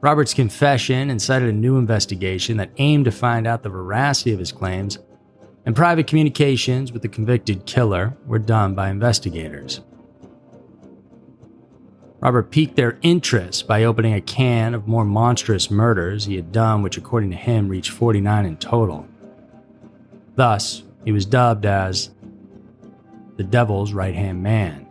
Robert's 0.01 0.35
confession 0.35 1.11
incited 1.11 1.49
a 1.49 1.53
new 1.53 1.79
investigation 1.79 2.57
that 2.57 2.73
aimed 2.79 3.05
to 3.05 3.13
find 3.13 3.47
out 3.47 3.63
the 3.63 3.69
veracity 3.69 4.33
of 4.33 4.41
his 4.41 4.51
claims, 4.51 4.99
and 5.65 5.77
private 5.77 6.07
communications 6.07 6.93
with 6.93 7.03
the 7.03 7.09
convicted 7.09 7.67
killer 7.67 8.17
were 8.27 8.39
done 8.39 8.75
by 8.75 8.91
investigators. 8.91 9.81
Robert 12.21 12.51
piqued 12.51 12.77
their 12.77 12.99
interest 13.03 13.67
by 13.67 13.83
opening 13.83 14.15
a 14.15 14.21
can 14.21 14.75
of 14.75 14.87
more 14.87 15.05
monstrous 15.05 15.71
murders 15.71 16.25
he 16.25 16.37
had 16.37 16.53
done, 16.53 16.81
which, 16.81 16.97
according 16.97 17.31
to 17.31 17.37
him, 17.37 17.69
reached 17.69 17.91
49 17.91 18.47
in 18.47 18.57
total. 18.59 19.09
Thus, 20.37 20.85
he 21.05 21.11
was 21.11 21.27
dubbed 21.27 21.67
as 21.67 22.11
the 23.37 23.43
Devil's 23.43 23.93
Right 23.93 24.15
Hand 24.15 24.41
Man. 24.41 24.87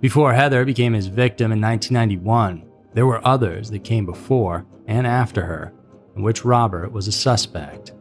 Before 0.00 0.34
Heather 0.34 0.64
became 0.64 0.92
his 0.92 1.06
victim 1.06 1.52
in 1.52 1.60
1991, 1.60 2.64
there 2.92 3.06
were 3.06 3.26
others 3.26 3.70
that 3.70 3.84
came 3.84 4.04
before 4.04 4.66
and 4.86 5.06
after 5.06 5.46
her, 5.46 5.72
in 6.16 6.22
which 6.22 6.44
Robert 6.44 6.92
was 6.92 7.08
a 7.08 7.12
suspect. 7.12 7.92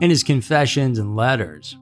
In 0.00 0.10
his 0.10 0.22
confessions 0.22 1.00
and 1.00 1.16
letters, 1.16 1.76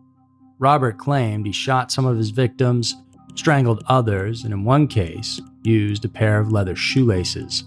Robert 0.58 0.96
claimed 0.96 1.44
he 1.44 1.52
shot 1.52 1.92
some 1.92 2.06
of 2.06 2.16
his 2.16 2.30
victims, 2.30 2.96
strangled 3.34 3.84
others, 3.88 4.42
and 4.42 4.54
in 4.54 4.64
one 4.64 4.88
case, 4.88 5.38
used 5.62 6.04
a 6.06 6.08
pair 6.08 6.40
of 6.40 6.50
leather 6.50 6.74
shoelaces. 6.74 7.64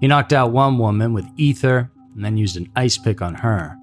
He 0.00 0.06
knocked 0.06 0.32
out 0.32 0.52
one 0.52 0.78
woman 0.78 1.12
with 1.12 1.26
ether 1.36 1.90
and 2.14 2.24
then 2.24 2.36
used 2.36 2.56
an 2.56 2.70
ice 2.76 2.98
pick 2.98 3.22
on 3.22 3.34
her. 3.34 3.76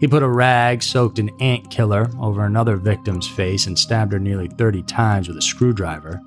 He 0.00 0.08
put 0.08 0.22
a 0.22 0.28
rag 0.28 0.82
soaked 0.82 1.18
in 1.18 1.30
ant 1.40 1.70
killer 1.70 2.10
over 2.20 2.44
another 2.44 2.76
victim's 2.76 3.26
face 3.26 3.66
and 3.66 3.78
stabbed 3.78 4.12
her 4.12 4.18
nearly 4.18 4.48
30 4.48 4.82
times 4.82 5.28
with 5.28 5.36
a 5.38 5.42
screwdriver. 5.42 6.20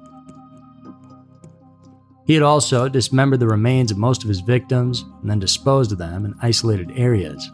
He 2.26 2.34
had 2.34 2.44
also 2.44 2.90
dismembered 2.90 3.40
the 3.40 3.48
remains 3.48 3.92
of 3.92 3.98
most 3.98 4.24
of 4.24 4.30
his 4.30 4.42
victims 4.42 5.06
and 5.22 5.30
then 5.30 5.40
disposed 5.40 5.92
of 5.92 5.98
them 5.98 6.26
in 6.26 6.34
isolated 6.42 6.92
areas. 6.96 7.50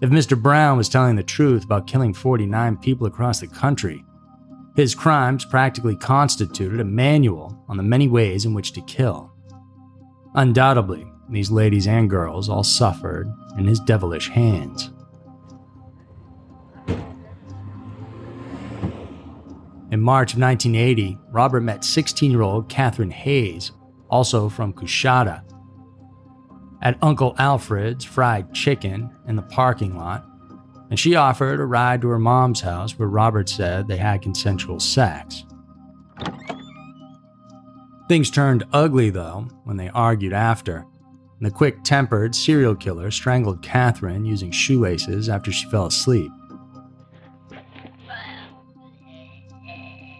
If 0.00 0.10
Mr. 0.10 0.40
Browne 0.40 0.78
was 0.78 0.88
telling 0.88 1.16
the 1.16 1.22
truth 1.22 1.64
about 1.64 1.86
killing 1.86 2.14
49 2.14 2.76
people 2.78 3.06
across 3.06 3.40
the 3.40 3.46
country, 3.46 4.04
his 4.74 4.94
crimes 4.94 5.44
practically 5.44 5.96
constituted 5.96 6.80
a 6.80 6.84
manual 6.84 7.62
on 7.68 7.76
the 7.76 7.82
many 7.82 8.08
ways 8.08 8.44
in 8.44 8.54
which 8.54 8.72
to 8.72 8.82
kill. 8.82 9.31
Undoubtedly, 10.34 11.12
these 11.28 11.50
ladies 11.50 11.86
and 11.86 12.08
girls 12.08 12.48
all 12.48 12.64
suffered 12.64 13.30
in 13.58 13.66
his 13.66 13.80
devilish 13.80 14.30
hands. 14.30 14.90
In 19.90 20.00
March 20.00 20.32
of 20.32 20.40
1980, 20.40 21.18
Robert 21.30 21.60
met 21.60 21.84
16 21.84 22.30
year 22.30 22.40
old 22.40 22.70
Catherine 22.70 23.10
Hayes, 23.10 23.72
also 24.08 24.48
from 24.48 24.72
Coushatta, 24.72 25.42
at 26.80 26.96
Uncle 27.02 27.34
Alfred's 27.38 28.04
Fried 28.06 28.54
Chicken 28.54 29.14
in 29.28 29.36
the 29.36 29.42
parking 29.42 29.98
lot, 29.98 30.26
and 30.88 30.98
she 30.98 31.14
offered 31.14 31.60
a 31.60 31.66
ride 31.66 32.00
to 32.00 32.08
her 32.08 32.18
mom's 32.18 32.62
house 32.62 32.98
where 32.98 33.08
Robert 33.08 33.50
said 33.50 33.86
they 33.86 33.98
had 33.98 34.22
consensual 34.22 34.80
sex. 34.80 35.44
Things 38.08 38.30
turned 38.30 38.64
ugly, 38.72 39.10
though, 39.10 39.48
when 39.64 39.76
they 39.76 39.88
argued 39.90 40.32
after. 40.32 40.86
The 41.40 41.50
quick 41.50 41.82
tempered 41.82 42.34
serial 42.34 42.76
killer 42.76 43.10
strangled 43.10 43.62
Catherine 43.62 44.24
using 44.24 44.52
shoelaces 44.52 45.28
after 45.28 45.50
she 45.50 45.68
fell 45.70 45.86
asleep. 45.86 46.30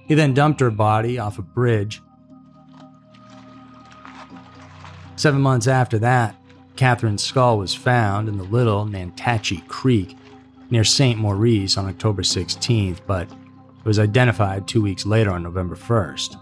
He 0.09 0.15
then 0.15 0.35
dumped 0.35 0.61
her 0.61 0.71
body 0.71 1.19
off 1.19 1.39
a 1.39 1.43
bridge. 1.43 2.03
Seven 5.15 5.41
months 5.41 5.69
after 5.69 5.99
that, 6.01 6.35
Catherine's 6.75 7.23
skull 7.23 7.57
was 7.57 7.75
found 7.75 8.29
in 8.29 8.37
the 8.37 8.45
Little 8.45 8.85
Nantachie 8.85 9.67
Creek 9.69 10.17
near 10.71 10.83
St. 10.83 11.19
Maurice 11.19 11.77
on 11.77 11.87
October 11.87 12.23
16th, 12.23 12.99
but 13.07 13.31
it 13.31 13.85
was 13.85 14.01
identified 14.01 14.67
two 14.67 14.83
weeks 14.83 15.07
later 15.07 15.31
on 15.31 15.45
November 15.45 15.77
1st. 15.77 16.37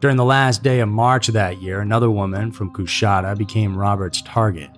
During 0.00 0.16
the 0.16 0.24
last 0.24 0.62
day 0.62 0.78
of 0.78 0.88
March 0.88 1.26
of 1.26 1.34
that 1.34 1.60
year, 1.60 1.80
another 1.80 2.08
woman 2.08 2.52
from 2.52 2.72
Coushatta 2.72 3.36
became 3.36 3.76
Robert's 3.76 4.22
target. 4.22 4.70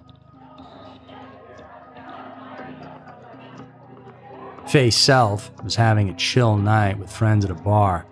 Faye 4.66 4.90
Self 4.90 5.50
was 5.62 5.74
having 5.74 6.08
a 6.08 6.16
chill 6.16 6.56
night 6.56 6.98
with 6.98 7.10
friends 7.10 7.44
at 7.44 7.50
a 7.50 7.54
bar. 7.54 8.06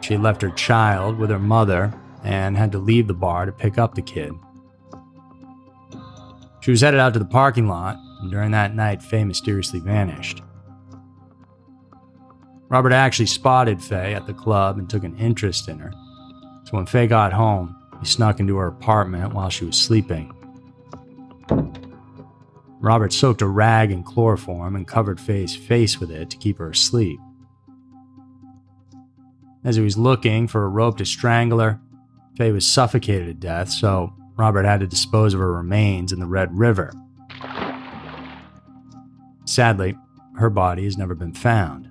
She 0.00 0.16
left 0.16 0.42
her 0.42 0.50
child 0.50 1.18
with 1.18 1.30
her 1.30 1.38
mother 1.40 1.92
and 2.22 2.56
had 2.56 2.70
to 2.72 2.78
leave 2.78 3.08
the 3.08 3.14
bar 3.14 3.46
to 3.46 3.52
pick 3.52 3.78
up 3.78 3.94
the 3.94 4.02
kid. 4.02 4.32
She 6.60 6.70
was 6.70 6.82
headed 6.82 7.00
out 7.00 7.14
to 7.14 7.18
the 7.18 7.24
parking 7.24 7.66
lot, 7.66 7.96
and 8.20 8.30
during 8.30 8.52
that 8.52 8.74
night, 8.74 9.02
Faye 9.02 9.24
mysteriously 9.24 9.80
vanished. 9.80 10.42
Robert 12.68 12.92
actually 12.92 13.26
spotted 13.26 13.82
Faye 13.82 14.14
at 14.14 14.26
the 14.26 14.34
club 14.34 14.78
and 14.78 14.88
took 14.88 15.04
an 15.04 15.16
interest 15.18 15.68
in 15.68 15.78
her. 15.78 15.92
So 16.64 16.72
when 16.72 16.86
Faye 16.86 17.06
got 17.06 17.32
home, 17.32 17.76
he 18.00 18.06
snuck 18.06 18.40
into 18.40 18.56
her 18.56 18.66
apartment 18.66 19.34
while 19.34 19.50
she 19.50 19.64
was 19.64 19.76
sleeping. 19.78 20.32
Robert 22.80 23.12
soaked 23.12 23.40
a 23.40 23.46
rag 23.46 23.90
in 23.90 24.02
chloroform 24.02 24.76
and 24.76 24.86
covered 24.86 25.20
Faye's 25.20 25.56
face 25.56 25.98
with 26.00 26.10
it 26.10 26.28
to 26.30 26.36
keep 26.36 26.58
her 26.58 26.70
asleep. 26.70 27.18
As 29.64 29.76
he 29.76 29.82
was 29.82 29.96
looking 29.96 30.46
for 30.46 30.64
a 30.64 30.68
rope 30.68 30.98
to 30.98 31.06
strangle 31.06 31.60
her, 31.60 31.80
Faye 32.36 32.52
was 32.52 32.66
suffocated 32.66 33.26
to 33.26 33.34
death, 33.34 33.70
so 33.70 34.12
Robert 34.36 34.64
had 34.64 34.80
to 34.80 34.86
dispose 34.86 35.32
of 35.32 35.40
her 35.40 35.52
remains 35.52 36.12
in 36.12 36.20
the 36.20 36.26
Red 36.26 36.58
River. 36.58 36.92
Sadly, 39.46 39.96
her 40.36 40.50
body 40.50 40.84
has 40.84 40.98
never 40.98 41.14
been 41.14 41.32
found. 41.32 41.88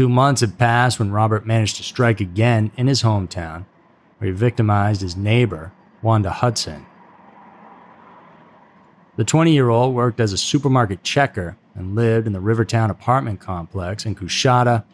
Two 0.00 0.08
months 0.08 0.40
had 0.40 0.56
passed 0.56 0.98
when 0.98 1.10
Robert 1.10 1.44
managed 1.44 1.76
to 1.76 1.82
strike 1.82 2.22
again 2.22 2.72
in 2.74 2.86
his 2.86 3.02
hometown, 3.02 3.66
where 4.16 4.30
he 4.30 4.34
victimized 4.34 5.02
his 5.02 5.14
neighbor, 5.14 5.72
Wanda 6.00 6.30
Hudson. 6.30 6.86
The 9.16 9.24
20 9.24 9.52
year 9.52 9.68
old 9.68 9.94
worked 9.94 10.18
as 10.18 10.32
a 10.32 10.38
supermarket 10.38 11.02
checker 11.02 11.58
and 11.74 11.94
lived 11.94 12.26
in 12.26 12.32
the 12.32 12.40
Rivertown 12.40 12.88
apartment 12.88 13.40
complex 13.40 14.06
in 14.06 14.14
Coushatta, 14.14 14.84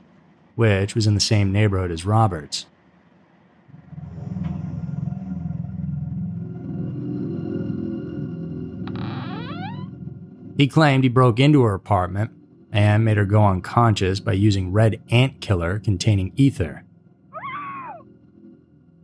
which 0.57 0.97
was 0.97 1.07
in 1.07 1.15
the 1.15 1.21
same 1.21 1.53
neighborhood 1.53 1.93
as 1.93 2.05
Robert's. 2.05 2.67
He 10.57 10.67
claimed 10.67 11.05
he 11.05 11.09
broke 11.09 11.39
into 11.39 11.63
her 11.63 11.75
apartment 11.75 12.33
and 12.77 13.07
made 13.07 13.17
her 13.17 13.25
go 13.25 13.43
unconscious 13.43 14.21
by 14.21 14.35
using 14.35 14.71
red 14.71 15.01
ant 15.11 15.41
killer 15.41 15.79
containing 15.79 16.31
ether. 16.37 16.85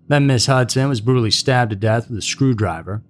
Then 0.09 0.27
Miss 0.27 0.45
Hudson 0.45 0.91
was 0.91 1.01
brutally 1.01 1.31
stabbed 1.31 1.71
to 1.71 1.77
death 1.77 2.11
with 2.11 2.19
a 2.19 2.23
screwdriver. 2.23 3.03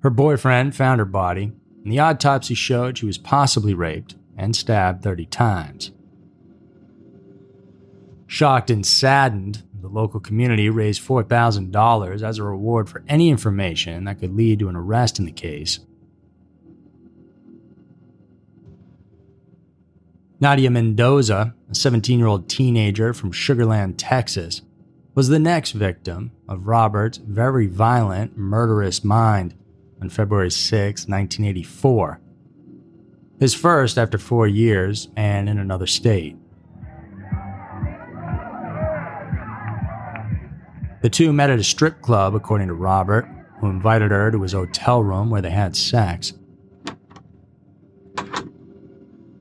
Her 0.00 0.10
boyfriend 0.10 0.74
found 0.74 0.98
her 0.98 1.04
body, 1.04 1.52
and 1.84 1.92
the 1.92 2.00
autopsy 2.00 2.54
showed 2.54 2.98
she 2.98 3.06
was 3.06 3.16
possibly 3.16 3.74
raped 3.74 4.16
and 4.36 4.56
stabbed 4.56 5.04
30 5.04 5.26
times. 5.26 5.92
Shocked 8.26 8.70
and 8.70 8.84
saddened, 8.84 9.62
local 9.94 10.20
community 10.20 10.68
raised 10.68 11.02
$4,000 11.06 12.22
as 12.22 12.38
a 12.38 12.42
reward 12.42 12.90
for 12.90 13.04
any 13.08 13.30
information 13.30 14.04
that 14.04 14.18
could 14.18 14.34
lead 14.34 14.58
to 14.58 14.68
an 14.68 14.76
arrest 14.76 15.18
in 15.18 15.24
the 15.24 15.32
case. 15.32 15.80
Nadia 20.40 20.68
Mendoza, 20.68 21.54
a 21.70 21.74
17 21.74 22.18
year 22.18 22.28
old 22.28 22.50
teenager 22.50 23.14
from 23.14 23.32
Sugarland, 23.32 23.94
Texas, 23.96 24.60
was 25.14 25.28
the 25.28 25.38
next 25.38 25.70
victim 25.70 26.32
of 26.48 26.66
Robert's 26.66 27.18
very 27.18 27.66
violent, 27.66 28.36
murderous 28.36 29.04
mind 29.04 29.54
on 30.02 30.10
February 30.10 30.50
6, 30.50 31.08
1984. 31.08 32.20
His 33.38 33.54
first 33.54 33.96
after 33.96 34.18
four 34.18 34.46
years 34.46 35.08
and 35.16 35.48
in 35.48 35.58
another 35.58 35.86
state. 35.86 36.36
The 41.04 41.10
two 41.10 41.34
met 41.34 41.50
at 41.50 41.58
a 41.58 41.64
strip 41.64 42.00
club, 42.00 42.34
according 42.34 42.68
to 42.68 42.72
Robert, 42.72 43.28
who 43.60 43.68
invited 43.68 44.10
her 44.10 44.30
to 44.30 44.40
his 44.40 44.54
hotel 44.54 45.02
room 45.02 45.28
where 45.28 45.42
they 45.42 45.50
had 45.50 45.76
sex. 45.76 46.32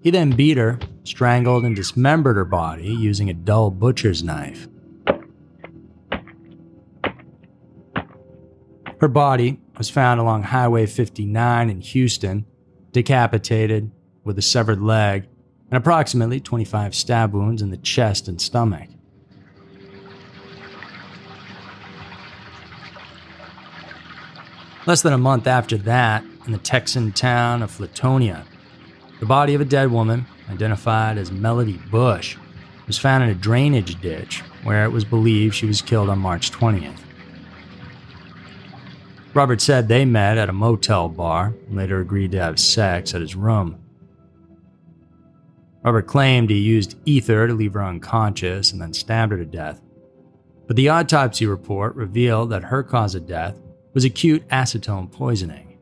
He 0.01 0.11
then 0.11 0.31
beat 0.31 0.57
her, 0.57 0.77
strangled, 1.05 1.63
and 1.63 1.73
dismembered 1.73 2.35
her 2.35 2.43
body 2.43 2.89
using 2.89 3.29
a 3.29 3.33
dull 3.33 3.71
butcher's 3.71 4.21
knife. 4.21 4.67
Her 8.99 9.07
body 9.07 9.61
was 9.77 9.89
found 9.89 10.19
along 10.19 10.43
Highway 10.43 10.85
59 10.85 11.69
in 11.69 11.79
Houston, 11.79 12.45
decapitated 12.91 13.89
with 14.25 14.37
a 14.37 14.41
severed 14.41 14.81
leg 14.81 15.29
and 15.71 15.77
approximately 15.77 16.41
25 16.41 16.93
stab 16.93 17.31
wounds 17.31 17.61
in 17.61 17.69
the 17.69 17.77
chest 17.77 18.27
and 18.27 18.41
stomach. 18.41 18.89
Less 24.85 25.01
than 25.01 25.13
a 25.13 25.17
month 25.17 25.47
after 25.47 25.77
that, 25.77 26.25
in 26.45 26.51
the 26.51 26.57
Texan 26.57 27.13
town 27.13 27.61
of 27.61 27.71
Flatonia, 27.71 28.43
the 29.21 29.25
body 29.25 29.53
of 29.53 29.61
a 29.61 29.65
dead 29.65 29.91
woman, 29.91 30.25
identified 30.49 31.17
as 31.17 31.31
Melody 31.31 31.79
Bush, 31.89 32.35
was 32.85 32.97
found 32.97 33.23
in 33.23 33.29
a 33.29 33.35
drainage 33.35 34.01
ditch 34.01 34.41
where 34.63 34.83
it 34.83 34.91
was 34.91 35.05
believed 35.05 35.55
she 35.55 35.65
was 35.65 35.81
killed 35.81 36.09
on 36.09 36.19
March 36.19 36.51
20th. 36.51 36.99
Robert 39.33 39.61
said 39.61 39.87
they 39.87 40.03
met 40.03 40.37
at 40.37 40.49
a 40.49 40.53
motel 40.53 41.07
bar 41.07 41.53
and 41.67 41.77
later 41.77 42.01
agreed 42.01 42.31
to 42.31 42.41
have 42.41 42.59
sex 42.59 43.15
at 43.15 43.21
his 43.21 43.35
room. 43.35 43.79
Robert 45.81 46.07
claimed 46.07 46.49
he 46.49 46.59
used 46.59 46.97
ether 47.05 47.47
to 47.47 47.53
leave 47.53 47.73
her 47.73 47.83
unconscious 47.83 48.73
and 48.73 48.81
then 48.81 48.93
stabbed 48.93 49.31
her 49.31 49.37
to 49.37 49.45
death. 49.45 49.81
But 50.67 50.75
the 50.75 50.89
autopsy 50.89 51.45
report 51.45 51.95
revealed 51.95 52.49
that 52.51 52.65
her 52.65 52.83
cause 52.83 53.15
of 53.15 53.27
death 53.27 53.57
was 53.93 54.03
acute 54.03 54.47
acetone 54.49 55.11
poisoning. 55.11 55.73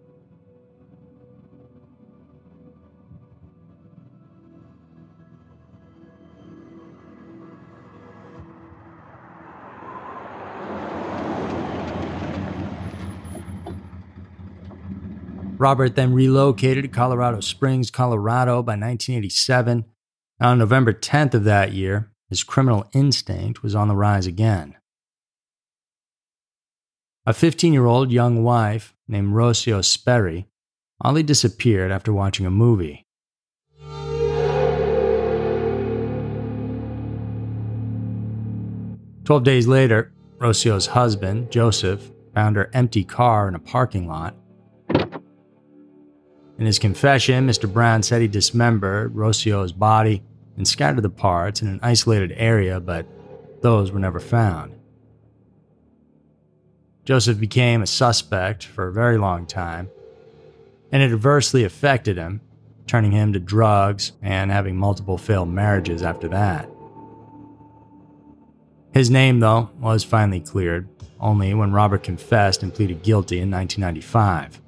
Robert 15.62 15.96
then 15.96 16.12
relocated 16.12 16.84
to 16.84 16.88
Colorado 16.88 17.40
Springs, 17.40 17.92
Colorado 17.92 18.64
by 18.64 18.72
1987. 18.72 19.86
On 20.40 20.58
November 20.58 20.92
10th 20.92 21.36
of 21.36 21.44
that 21.44 21.72
year, 21.72 22.12
his 22.30 22.42
criminal 22.42 22.90
instinct 22.94 23.62
was 23.62 23.76
on 23.76 23.88
the 23.88 23.96
rise 23.96 24.26
again. 24.26 24.76
A 27.24 27.34
15 27.34 27.72
year 27.72 27.86
old 27.86 28.12
young 28.12 28.42
wife 28.44 28.96
named 29.08 29.36
Rocio 29.36 29.86
Sperry 29.86 30.48
only 31.04 31.22
disappeared 31.22 31.92
after 31.92 32.12
watching 32.12 32.48
a 32.48 32.50
movie. 32.50 33.06
Twelve 39.24 39.44
days 39.44 39.68
later, 39.68 40.12
Rocio's 40.40 40.88
husband, 40.88 41.52
Joseph, 41.52 42.12
found 42.34 42.56
her 42.56 42.72
empty 42.74 43.04
car 43.04 43.48
in 43.48 43.54
a 43.54 43.60
parking 43.60 44.08
lot. 44.08 44.36
In 46.58 46.66
his 46.66 46.80
confession, 46.80 47.46
Mr. 47.46 47.72
Browne 47.72 48.02
said 48.02 48.24
he 48.24 48.28
dismembered 48.28 49.16
Rocio's 49.16 49.72
body 49.72 50.24
and 50.58 50.68
scattered 50.68 51.04
the 51.04 51.10
parts 51.12 51.62
in 51.62 51.68
an 51.68 51.80
isolated 51.84 52.34
area, 52.36 52.80
but 52.80 53.06
those 53.62 53.92
were 53.92 54.00
never 54.00 54.20
found. 54.20 54.74
Joseph 57.04 57.40
became 57.40 57.82
a 57.82 57.88
suspect 57.88 58.66
for 58.66 58.88
a 58.88 58.94
very 58.94 59.18
long 59.18 59.46
time, 59.46 59.90
and 60.92 61.02
it 61.02 61.12
adversely 61.12 61.64
affected 61.64 62.18
him, 62.18 62.42
turning 62.86 63.12
him 63.12 63.34
to 63.34 63.40
drugs 63.40 64.12
and 64.22 64.52
having 64.52 64.76
multiple 64.78 65.18
failed 65.18 65.50
marriages 65.50 66.04
after 66.04 66.28
that. 66.28 66.70
His 68.94 69.10
name, 69.10 69.40
though, 69.40 69.70
was 69.80 70.04
finally 70.04 70.42
cleared, 70.42 70.88
only 71.20 71.54
when 71.54 71.72
Robert 71.72 72.04
confessed 72.04 72.62
and 72.62 72.74
pleaded 72.74 73.04
guilty 73.04 73.40
in 73.40 73.50
1995. 73.50 74.62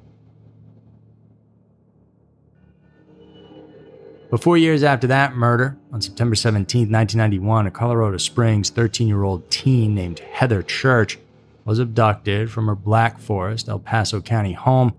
But 4.31 4.41
four 4.41 4.57
years 4.57 4.81
after 4.81 5.05
that 5.07 5.35
murder, 5.35 5.77
on 5.91 6.01
September 6.01 6.33
17, 6.33 6.89
1991, 6.91 7.67
a 7.67 7.71
Colorado 7.71 8.17
Springs 8.17 8.71
13 8.71 9.07
year 9.07 9.21
old 9.21 9.47
teen 9.51 9.93
named 9.93 10.19
Heather 10.19 10.63
Church 10.63 11.19
was 11.65 11.79
abducted 11.79 12.51
from 12.51 12.67
her 12.67 12.75
Black 12.75 13.19
Forest, 13.19 13.69
El 13.69 13.79
Paso 13.79 14.21
County 14.21 14.53
home 14.53 14.93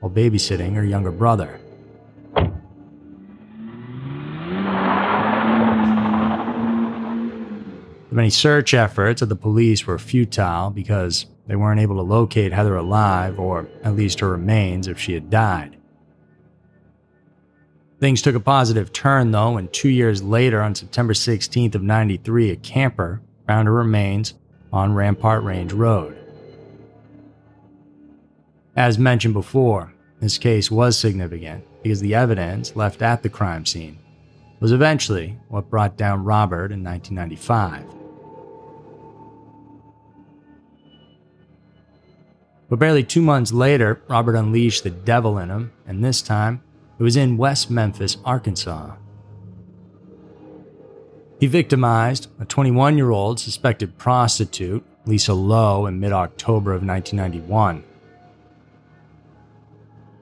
while 0.00 0.10
babysitting 0.10 0.74
her 0.74 0.84
younger 0.84 1.12
brother. 1.12 1.60
The 8.10 8.16
many 8.16 8.30
search 8.30 8.74
efforts 8.74 9.22
of 9.22 9.28
the 9.28 9.36
police 9.36 9.86
were 9.86 9.98
futile 9.98 10.70
because 10.70 11.26
they 11.46 11.54
weren't 11.54 11.80
able 11.80 11.96
to 11.96 12.02
locate 12.02 12.52
Heather 12.52 12.74
alive, 12.74 13.38
or 13.38 13.68
at 13.84 13.94
least 13.94 14.18
her 14.20 14.30
remains 14.30 14.88
if 14.88 14.98
she 14.98 15.14
had 15.14 15.30
died. 15.30 15.76
Things 18.00 18.22
took 18.22 18.34
a 18.34 18.40
positive 18.40 18.92
turn 18.92 19.30
though, 19.30 19.58
and 19.58 19.72
two 19.72 19.90
years 19.90 20.22
later, 20.22 20.60
on 20.60 20.74
September 20.74 21.12
16th 21.12 21.74
of 21.74 21.82
93, 21.82 22.50
a 22.50 22.56
camper 22.56 23.20
found 23.46 23.68
her 23.68 23.74
remains 23.74 24.34
on 24.72 24.94
Rampart 24.94 25.42
Range 25.42 25.72
Road. 25.72 26.16
As 28.76 28.98
mentioned 28.98 29.34
before, 29.34 29.92
this 30.20 30.38
case 30.38 30.70
was 30.70 30.98
significant 30.98 31.64
because 31.82 32.00
the 32.00 32.14
evidence 32.14 32.76
left 32.76 33.02
at 33.02 33.22
the 33.22 33.28
crime 33.28 33.66
scene 33.66 33.98
was 34.60 34.72
eventually 34.72 35.38
what 35.48 35.70
brought 35.70 35.96
down 35.96 36.24
Robert 36.24 36.70
in 36.70 36.84
1995. 36.84 37.84
But 42.68 42.78
barely 42.78 43.02
two 43.02 43.22
months 43.22 43.52
later, 43.52 44.00
Robert 44.08 44.36
unleashed 44.36 44.84
the 44.84 44.90
devil 44.90 45.38
in 45.38 45.48
him, 45.48 45.72
and 45.86 46.04
this 46.04 46.22
time 46.22 46.62
it 46.98 47.02
was 47.02 47.16
in 47.16 47.36
West 47.36 47.70
Memphis, 47.70 48.16
Arkansas. 48.24 48.94
He 51.40 51.46
victimized 51.46 52.28
a 52.38 52.44
21 52.44 52.98
year 52.98 53.10
old 53.10 53.40
suspected 53.40 53.96
prostitute, 53.96 54.84
Lisa 55.06 55.32
Lowe, 55.32 55.86
in 55.86 55.98
mid 55.98 56.12
October 56.12 56.74
of 56.74 56.86
1991. 56.86 57.82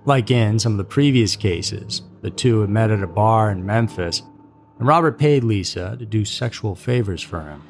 Like 0.04 0.30
in 0.30 0.60
some 0.60 0.72
of 0.72 0.78
the 0.78 0.84
previous 0.84 1.34
cases, 1.34 2.02
the 2.22 2.30
two 2.30 2.60
had 2.60 2.70
met 2.70 2.92
at 2.92 3.02
a 3.02 3.08
bar 3.08 3.50
in 3.50 3.66
Memphis, 3.66 4.22
and 4.78 4.86
Robert 4.86 5.18
paid 5.18 5.42
Lisa 5.42 5.96
to 5.98 6.06
do 6.06 6.24
sexual 6.24 6.76
favors 6.76 7.20
for 7.20 7.40
him. 7.40 7.64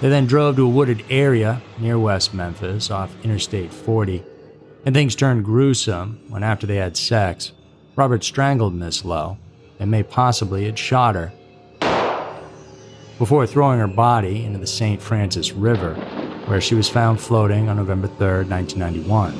They 0.00 0.08
then 0.08 0.24
drove 0.24 0.56
to 0.56 0.64
a 0.64 0.70
wooded 0.70 1.04
area 1.10 1.60
near 1.78 1.98
West 1.98 2.32
Memphis 2.32 2.90
off 2.90 3.14
Interstate 3.22 3.74
40, 3.74 4.22
and 4.86 4.94
things 4.94 5.14
turned 5.14 5.44
gruesome 5.44 6.18
when, 6.28 6.42
after 6.42 6.66
they 6.66 6.76
had 6.76 6.96
sex, 6.96 7.52
Robert 7.94 8.24
strangled 8.24 8.74
Miss 8.74 9.04
Lowe 9.04 9.36
and 9.78 9.90
may 9.90 10.02
possibly 10.02 10.64
had 10.64 10.78
shot 10.78 11.14
her 11.14 11.32
before 13.18 13.46
throwing 13.46 13.78
her 13.78 13.86
body 13.86 14.44
into 14.44 14.58
the 14.58 14.66
St. 14.66 15.00
Francis 15.00 15.52
River, 15.52 15.94
where 16.46 16.60
she 16.60 16.74
was 16.74 16.88
found 16.88 17.20
floating 17.20 17.68
on 17.68 17.76
November 17.76 18.08
3, 18.08 18.44
1991. 18.44 19.32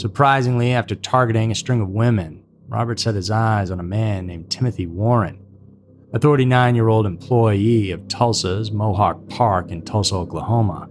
Surprisingly, 0.00 0.72
after 0.72 0.94
targeting 0.94 1.50
a 1.50 1.54
string 1.54 1.82
of 1.82 1.90
women, 1.90 2.42
Robert 2.68 2.98
set 2.98 3.14
his 3.14 3.30
eyes 3.30 3.70
on 3.70 3.78
a 3.78 3.82
man 3.82 4.26
named 4.26 4.48
Timothy 4.48 4.86
Warren, 4.86 5.39
a 6.12 6.18
39 6.18 6.74
year 6.74 6.88
old 6.88 7.06
employee 7.06 7.90
of 7.90 8.06
Tulsa's 8.08 8.72
Mohawk 8.72 9.28
Park 9.28 9.70
in 9.70 9.82
Tulsa, 9.82 10.16
Oklahoma. 10.16 10.88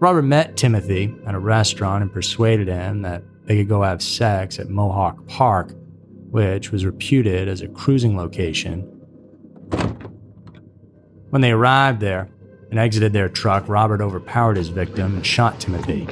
Robert 0.00 0.22
met 0.22 0.56
Timothy 0.56 1.14
at 1.26 1.34
a 1.34 1.38
restaurant 1.38 2.02
and 2.02 2.12
persuaded 2.12 2.66
him 2.66 3.02
that 3.02 3.22
they 3.44 3.56
could 3.56 3.68
go 3.68 3.82
have 3.82 4.02
sex 4.02 4.58
at 4.58 4.68
Mohawk 4.68 5.26
Park, 5.28 5.74
which 6.30 6.72
was 6.72 6.84
reputed 6.84 7.46
as 7.46 7.60
a 7.60 7.68
cruising 7.68 8.16
location. 8.16 8.80
When 11.30 11.40
they 11.40 11.52
arrived 11.52 12.00
there 12.00 12.28
and 12.70 12.80
exited 12.80 13.12
their 13.12 13.28
truck, 13.28 13.68
Robert 13.68 14.00
overpowered 14.00 14.56
his 14.56 14.68
victim 14.68 15.14
and 15.14 15.24
shot 15.24 15.60
Timothy. 15.60 16.06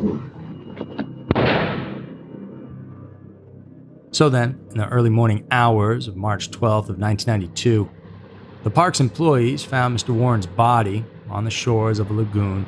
So 4.12 4.28
then, 4.28 4.58
in 4.70 4.78
the 4.78 4.88
early 4.88 5.10
morning 5.10 5.46
hours 5.52 6.08
of 6.08 6.16
March 6.16 6.50
12th 6.50 6.88
of 6.88 6.98
1992, 6.98 7.88
the 8.64 8.70
park's 8.70 9.00
employees 9.00 9.64
found 9.64 9.96
Mr. 9.96 10.10
Warren's 10.10 10.46
body 10.46 11.04
on 11.28 11.44
the 11.44 11.50
shores 11.50 12.00
of 12.00 12.10
a 12.10 12.14
lagoon, 12.14 12.66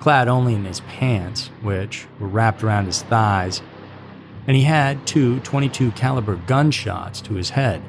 clad 0.00 0.26
only 0.26 0.54
in 0.54 0.64
his 0.64 0.80
pants, 0.80 1.48
which 1.62 2.06
were 2.18 2.26
wrapped 2.26 2.64
around 2.64 2.86
his 2.86 3.02
thighs, 3.02 3.62
and 4.48 4.56
he 4.56 4.64
had 4.64 5.06
two 5.06 5.38
22 5.40 5.92
caliber 5.92 6.36
gunshots 6.46 7.20
to 7.20 7.34
his 7.34 7.50
head. 7.50 7.80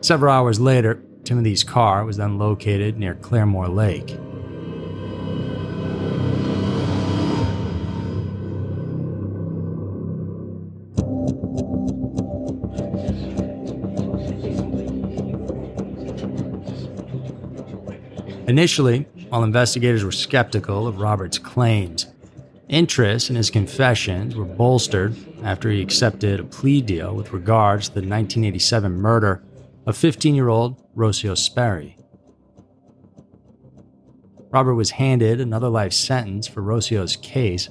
Several 0.00 0.32
hours 0.32 0.58
later, 0.58 1.02
Timothy's 1.24 1.62
car 1.62 2.04
was 2.04 2.16
then 2.16 2.38
located 2.38 2.98
near 2.98 3.14
Claremore 3.14 3.72
Lake. 3.72 4.18
Initially, 18.52 19.06
while 19.30 19.44
investigators 19.44 20.04
were 20.04 20.12
skeptical 20.12 20.86
of 20.86 21.00
Robert's 21.00 21.38
claims, 21.38 22.08
interest 22.68 23.30
in 23.30 23.36
his 23.36 23.48
confessions 23.48 24.36
were 24.36 24.44
bolstered 24.44 25.16
after 25.42 25.70
he 25.70 25.80
accepted 25.80 26.38
a 26.38 26.44
plea 26.44 26.82
deal 26.82 27.14
with 27.14 27.32
regards 27.32 27.88
to 27.88 27.94
the 27.94 28.00
1987 28.00 28.92
murder 28.92 29.42
of 29.86 29.96
15 29.96 30.34
year 30.34 30.50
old 30.50 30.76
Rocio 30.94 31.34
Sperry. 31.34 31.96
Robert 34.50 34.74
was 34.74 34.90
handed 34.90 35.40
another 35.40 35.70
life 35.70 35.94
sentence 35.94 36.46
for 36.46 36.60
Rocio's 36.60 37.16
case, 37.16 37.70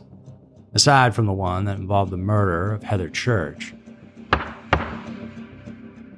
aside 0.73 1.13
from 1.13 1.27
the 1.27 1.31
one 1.31 1.65
that 1.65 1.77
involved 1.77 2.11
the 2.11 2.17
murder 2.17 2.73
of 2.73 2.81
Heather 2.81 3.07
Church. 3.07 3.75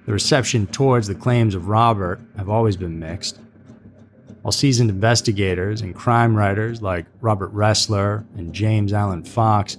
The 0.05 0.13
reception 0.13 0.67
towards 0.67 1.07
the 1.07 1.15
claims 1.15 1.53
of 1.53 1.67
Robert 1.67 2.21
have 2.37 2.47
always 2.47 2.77
been 2.77 2.97
mixed 2.97 3.41
while 4.43 4.51
seasoned 4.51 4.89
investigators 4.89 5.79
and 5.79 5.95
crime 5.95 6.35
writers 6.35 6.81
like 6.81 7.05
Robert 7.21 7.53
Ressler 7.53 8.25
and 8.37 8.53
James 8.53 8.91
Alan 8.91 9.23
Fox 9.23 9.77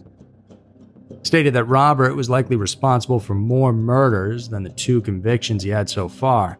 stated 1.23 1.53
that 1.53 1.65
Robert 1.65 2.17
was 2.17 2.31
likely 2.31 2.57
responsible 2.57 3.21
for 3.21 3.35
more 3.35 3.75
murders 3.75 4.49
than 4.49 4.63
the 4.63 4.71
two 4.71 5.03
convictions 5.03 5.63
he 5.63 5.69
had 5.69 5.91
so 5.91 6.09
far. 6.09 6.59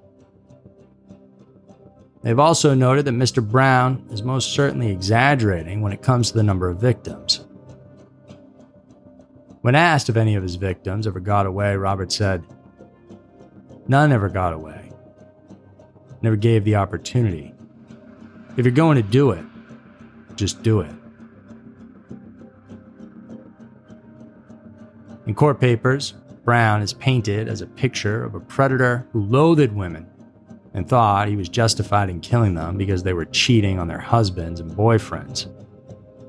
They've 2.23 2.39
also 2.39 2.75
noted 2.75 3.07
that 3.07 3.13
Mr. 3.13 3.47
Browne 3.47 4.07
is 4.11 4.23
most 4.23 4.53
certainly 4.53 4.91
exaggerating 4.91 5.81
when 5.81 5.93
it 5.93 6.03
comes 6.03 6.31
to 6.31 6.37
the 6.37 6.43
number 6.43 6.69
of 6.69 6.79
victims. 6.79 7.47
When 9.63 9.75
asked 9.75 10.11
if 10.11 10.17
any 10.17 10.35
of 10.35 10.43
his 10.43 10.57
victims 10.57 11.07
ever 11.07 11.21
got 11.21 11.47
away, 11.47 11.75
Robert 11.75 12.13
said, 12.13 12.45
None 13.89 14.13
ever 14.13 14.29
got 14.29 14.53
away. 14.53 14.93
Never 16.21 16.37
gave 16.37 16.65
the 16.65 16.77
opportunity. 16.77 17.54
If 18.57 18.65
you're 18.65 18.73
going 18.73 18.97
to 18.97 19.03
do 19.03 19.33
it, 19.33 19.45
just 20.37 20.63
do 20.63 20.81
it. 20.81 20.91
In 25.27 25.35
court 25.35 25.59
papers, 25.59 26.15
Browne 26.45 26.83
is 26.83 26.93
painted 26.93 27.49
as 27.49 27.63
a 27.63 27.67
picture 27.67 28.23
of 28.23 28.35
a 28.35 28.41
predator 28.41 29.09
who 29.13 29.23
loathed 29.23 29.73
women 29.73 30.07
and 30.75 30.89
thought 30.89 31.29
he 31.29 31.37
was 31.37 31.49
justified 31.49 32.11
in 32.11 32.21
killing 32.21 32.55
them 32.55 32.77
because 32.77 33.03
they 33.03 33.13
were 33.13 33.25
cheating 33.25 33.79
on 33.79 33.89
their 33.89 33.99
husbands 33.99 34.61
and 34.61 34.71
boyfriends, 34.71 35.47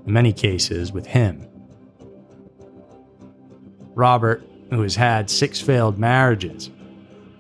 in 0.08 0.14
many 0.14 0.32
cases 0.32 0.92
with 0.92 1.06
him. 1.06 1.48
Robert, 3.94 4.44
who 4.72 4.82
has 4.82 4.96
had 4.96 5.30
six 5.30 5.60
failed 5.60 6.00
marriages, 6.00 6.70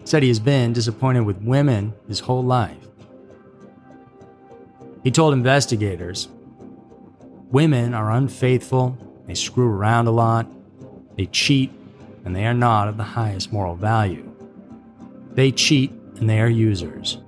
said 0.04 0.21
he 0.21 0.30
has 0.30 0.39
been 0.39 0.74
disappointed 0.74 1.21
with 1.21 1.41
women 1.41 1.93
his 2.08 2.19
whole 2.19 2.43
life. 2.43 2.85
He 5.05 5.11
told 5.11 5.33
investigators 5.33 6.27
women 7.51 7.93
are 7.93 8.11
unfaithful, 8.11 8.97
they 9.27 9.35
screw 9.35 9.69
around 9.69 10.07
a 10.07 10.11
lot, 10.11 10.51
they 11.15 11.27
cheat, 11.27 11.71
and 12.25 12.35
they 12.35 12.45
are 12.45 12.53
not 12.53 12.89
of 12.89 12.97
the 12.97 13.03
highest 13.03 13.53
moral 13.53 13.75
value. 13.75 14.29
They 15.33 15.51
cheat 15.51 15.91
and 16.17 16.27
they 16.27 16.41
are 16.41 16.49
users. 16.49 17.19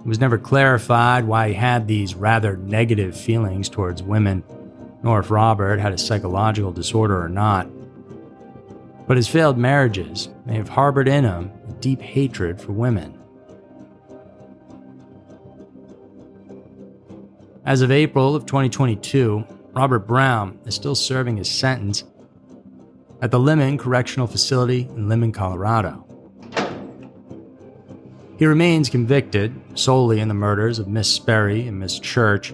It 0.00 0.06
was 0.06 0.18
never 0.18 0.36
clarified 0.36 1.24
why 1.24 1.48
he 1.48 1.54
had 1.54 1.86
these 1.86 2.14
rather 2.14 2.56
negative 2.56 3.16
feelings 3.18 3.70
towards 3.70 4.02
women 4.02 4.42
nor 5.04 5.20
if 5.20 5.30
Robert 5.30 5.78
had 5.78 5.92
a 5.92 5.98
psychological 5.98 6.72
disorder 6.72 7.22
or 7.22 7.28
not. 7.28 7.68
But 9.06 9.18
his 9.18 9.28
failed 9.28 9.58
marriages 9.58 10.30
may 10.46 10.56
have 10.56 10.70
harbored 10.70 11.06
in 11.06 11.24
him 11.24 11.52
a 11.68 11.72
deep 11.74 12.00
hatred 12.00 12.60
for 12.60 12.72
women. 12.72 13.20
As 17.66 17.80
of 17.80 17.90
April 17.90 18.36
of 18.36 18.44
2022, 18.44 19.42
Robert 19.72 20.00
Browne 20.00 20.58
is 20.66 20.74
still 20.74 20.94
serving 20.94 21.38
his 21.38 21.50
sentence 21.50 22.04
at 23.22 23.30
the 23.30 23.40
Limon 23.40 23.78
Correctional 23.78 24.26
Facility 24.26 24.82
in 24.94 25.08
Limon, 25.08 25.32
Colorado. 25.32 26.04
He 28.38 28.44
remains 28.44 28.90
convicted 28.90 29.54
solely 29.78 30.20
in 30.20 30.28
the 30.28 30.34
murders 30.34 30.78
of 30.78 30.88
Miss 30.88 31.10
Sperry 31.10 31.66
and 31.66 31.78
Miss 31.78 31.98
Church 31.98 32.52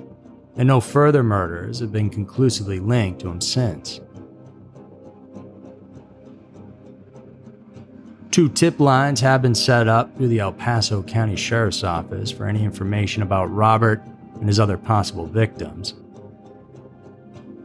and 0.56 0.68
no 0.68 0.80
further 0.80 1.24
murders 1.24 1.80
have 1.80 1.90
been 1.90 2.10
conclusively 2.10 2.78
linked 2.78 3.20
to 3.20 3.28
him 3.28 3.40
since. 3.40 4.00
Two 8.30 8.48
tip 8.48 8.78
lines 8.78 9.20
have 9.20 9.42
been 9.42 9.56
set 9.56 9.88
up 9.88 10.16
through 10.16 10.28
the 10.28 10.38
El 10.38 10.52
Paso 10.52 11.02
County 11.02 11.34
Sheriff's 11.34 11.82
Office 11.82 12.30
for 12.30 12.46
any 12.46 12.62
information 12.62 13.22
about 13.22 13.46
Robert 13.46 14.00
and 14.40 14.48
his 14.48 14.58
other 14.58 14.76
possible 14.76 15.26
victims. 15.26 15.94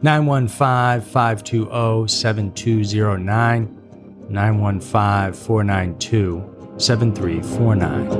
915 0.02 1.10
520 1.10 2.06
7209, 2.06 3.82
915 4.28 5.32
492 5.32 6.74
7349. 6.78 8.10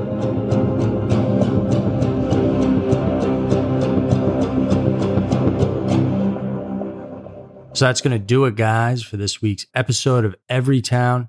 So 7.75 7.85
that's 7.85 8.01
going 8.01 8.13
to 8.13 8.19
do 8.19 8.47
it, 8.47 8.57
guys, 8.57 9.03
for 9.03 9.19
this 9.19 9.43
week's 9.43 9.67
episode 9.75 10.25
of 10.25 10.35
Every 10.49 10.81
Town. 10.81 11.29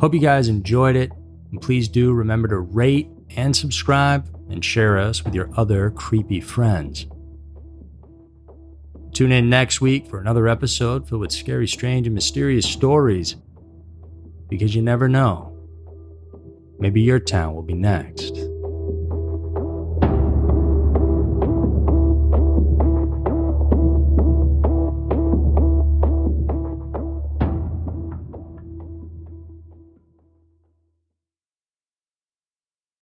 Hope 0.00 0.14
you 0.14 0.20
guys 0.20 0.48
enjoyed 0.48 0.96
it. 0.96 1.12
And 1.52 1.60
please 1.60 1.88
do 1.88 2.14
remember 2.14 2.48
to 2.48 2.58
rate 2.58 3.08
and 3.36 3.54
subscribe 3.54 4.26
and 4.48 4.64
share 4.64 4.98
us 4.98 5.24
with 5.24 5.34
your 5.34 5.50
other 5.56 5.90
creepy 5.90 6.40
friends. 6.40 7.06
Tune 9.12 9.32
in 9.32 9.48
next 9.48 9.80
week 9.80 10.08
for 10.08 10.18
another 10.18 10.48
episode 10.48 11.08
filled 11.08 11.20
with 11.20 11.32
scary, 11.32 11.68
strange, 11.68 12.06
and 12.06 12.14
mysterious 12.14 12.66
stories. 12.66 13.36
Because 14.48 14.74
you 14.74 14.82
never 14.82 15.08
know. 15.08 15.56
Maybe 16.78 17.00
your 17.00 17.20
town 17.20 17.54
will 17.54 17.62
be 17.62 17.74
next. 17.74 18.36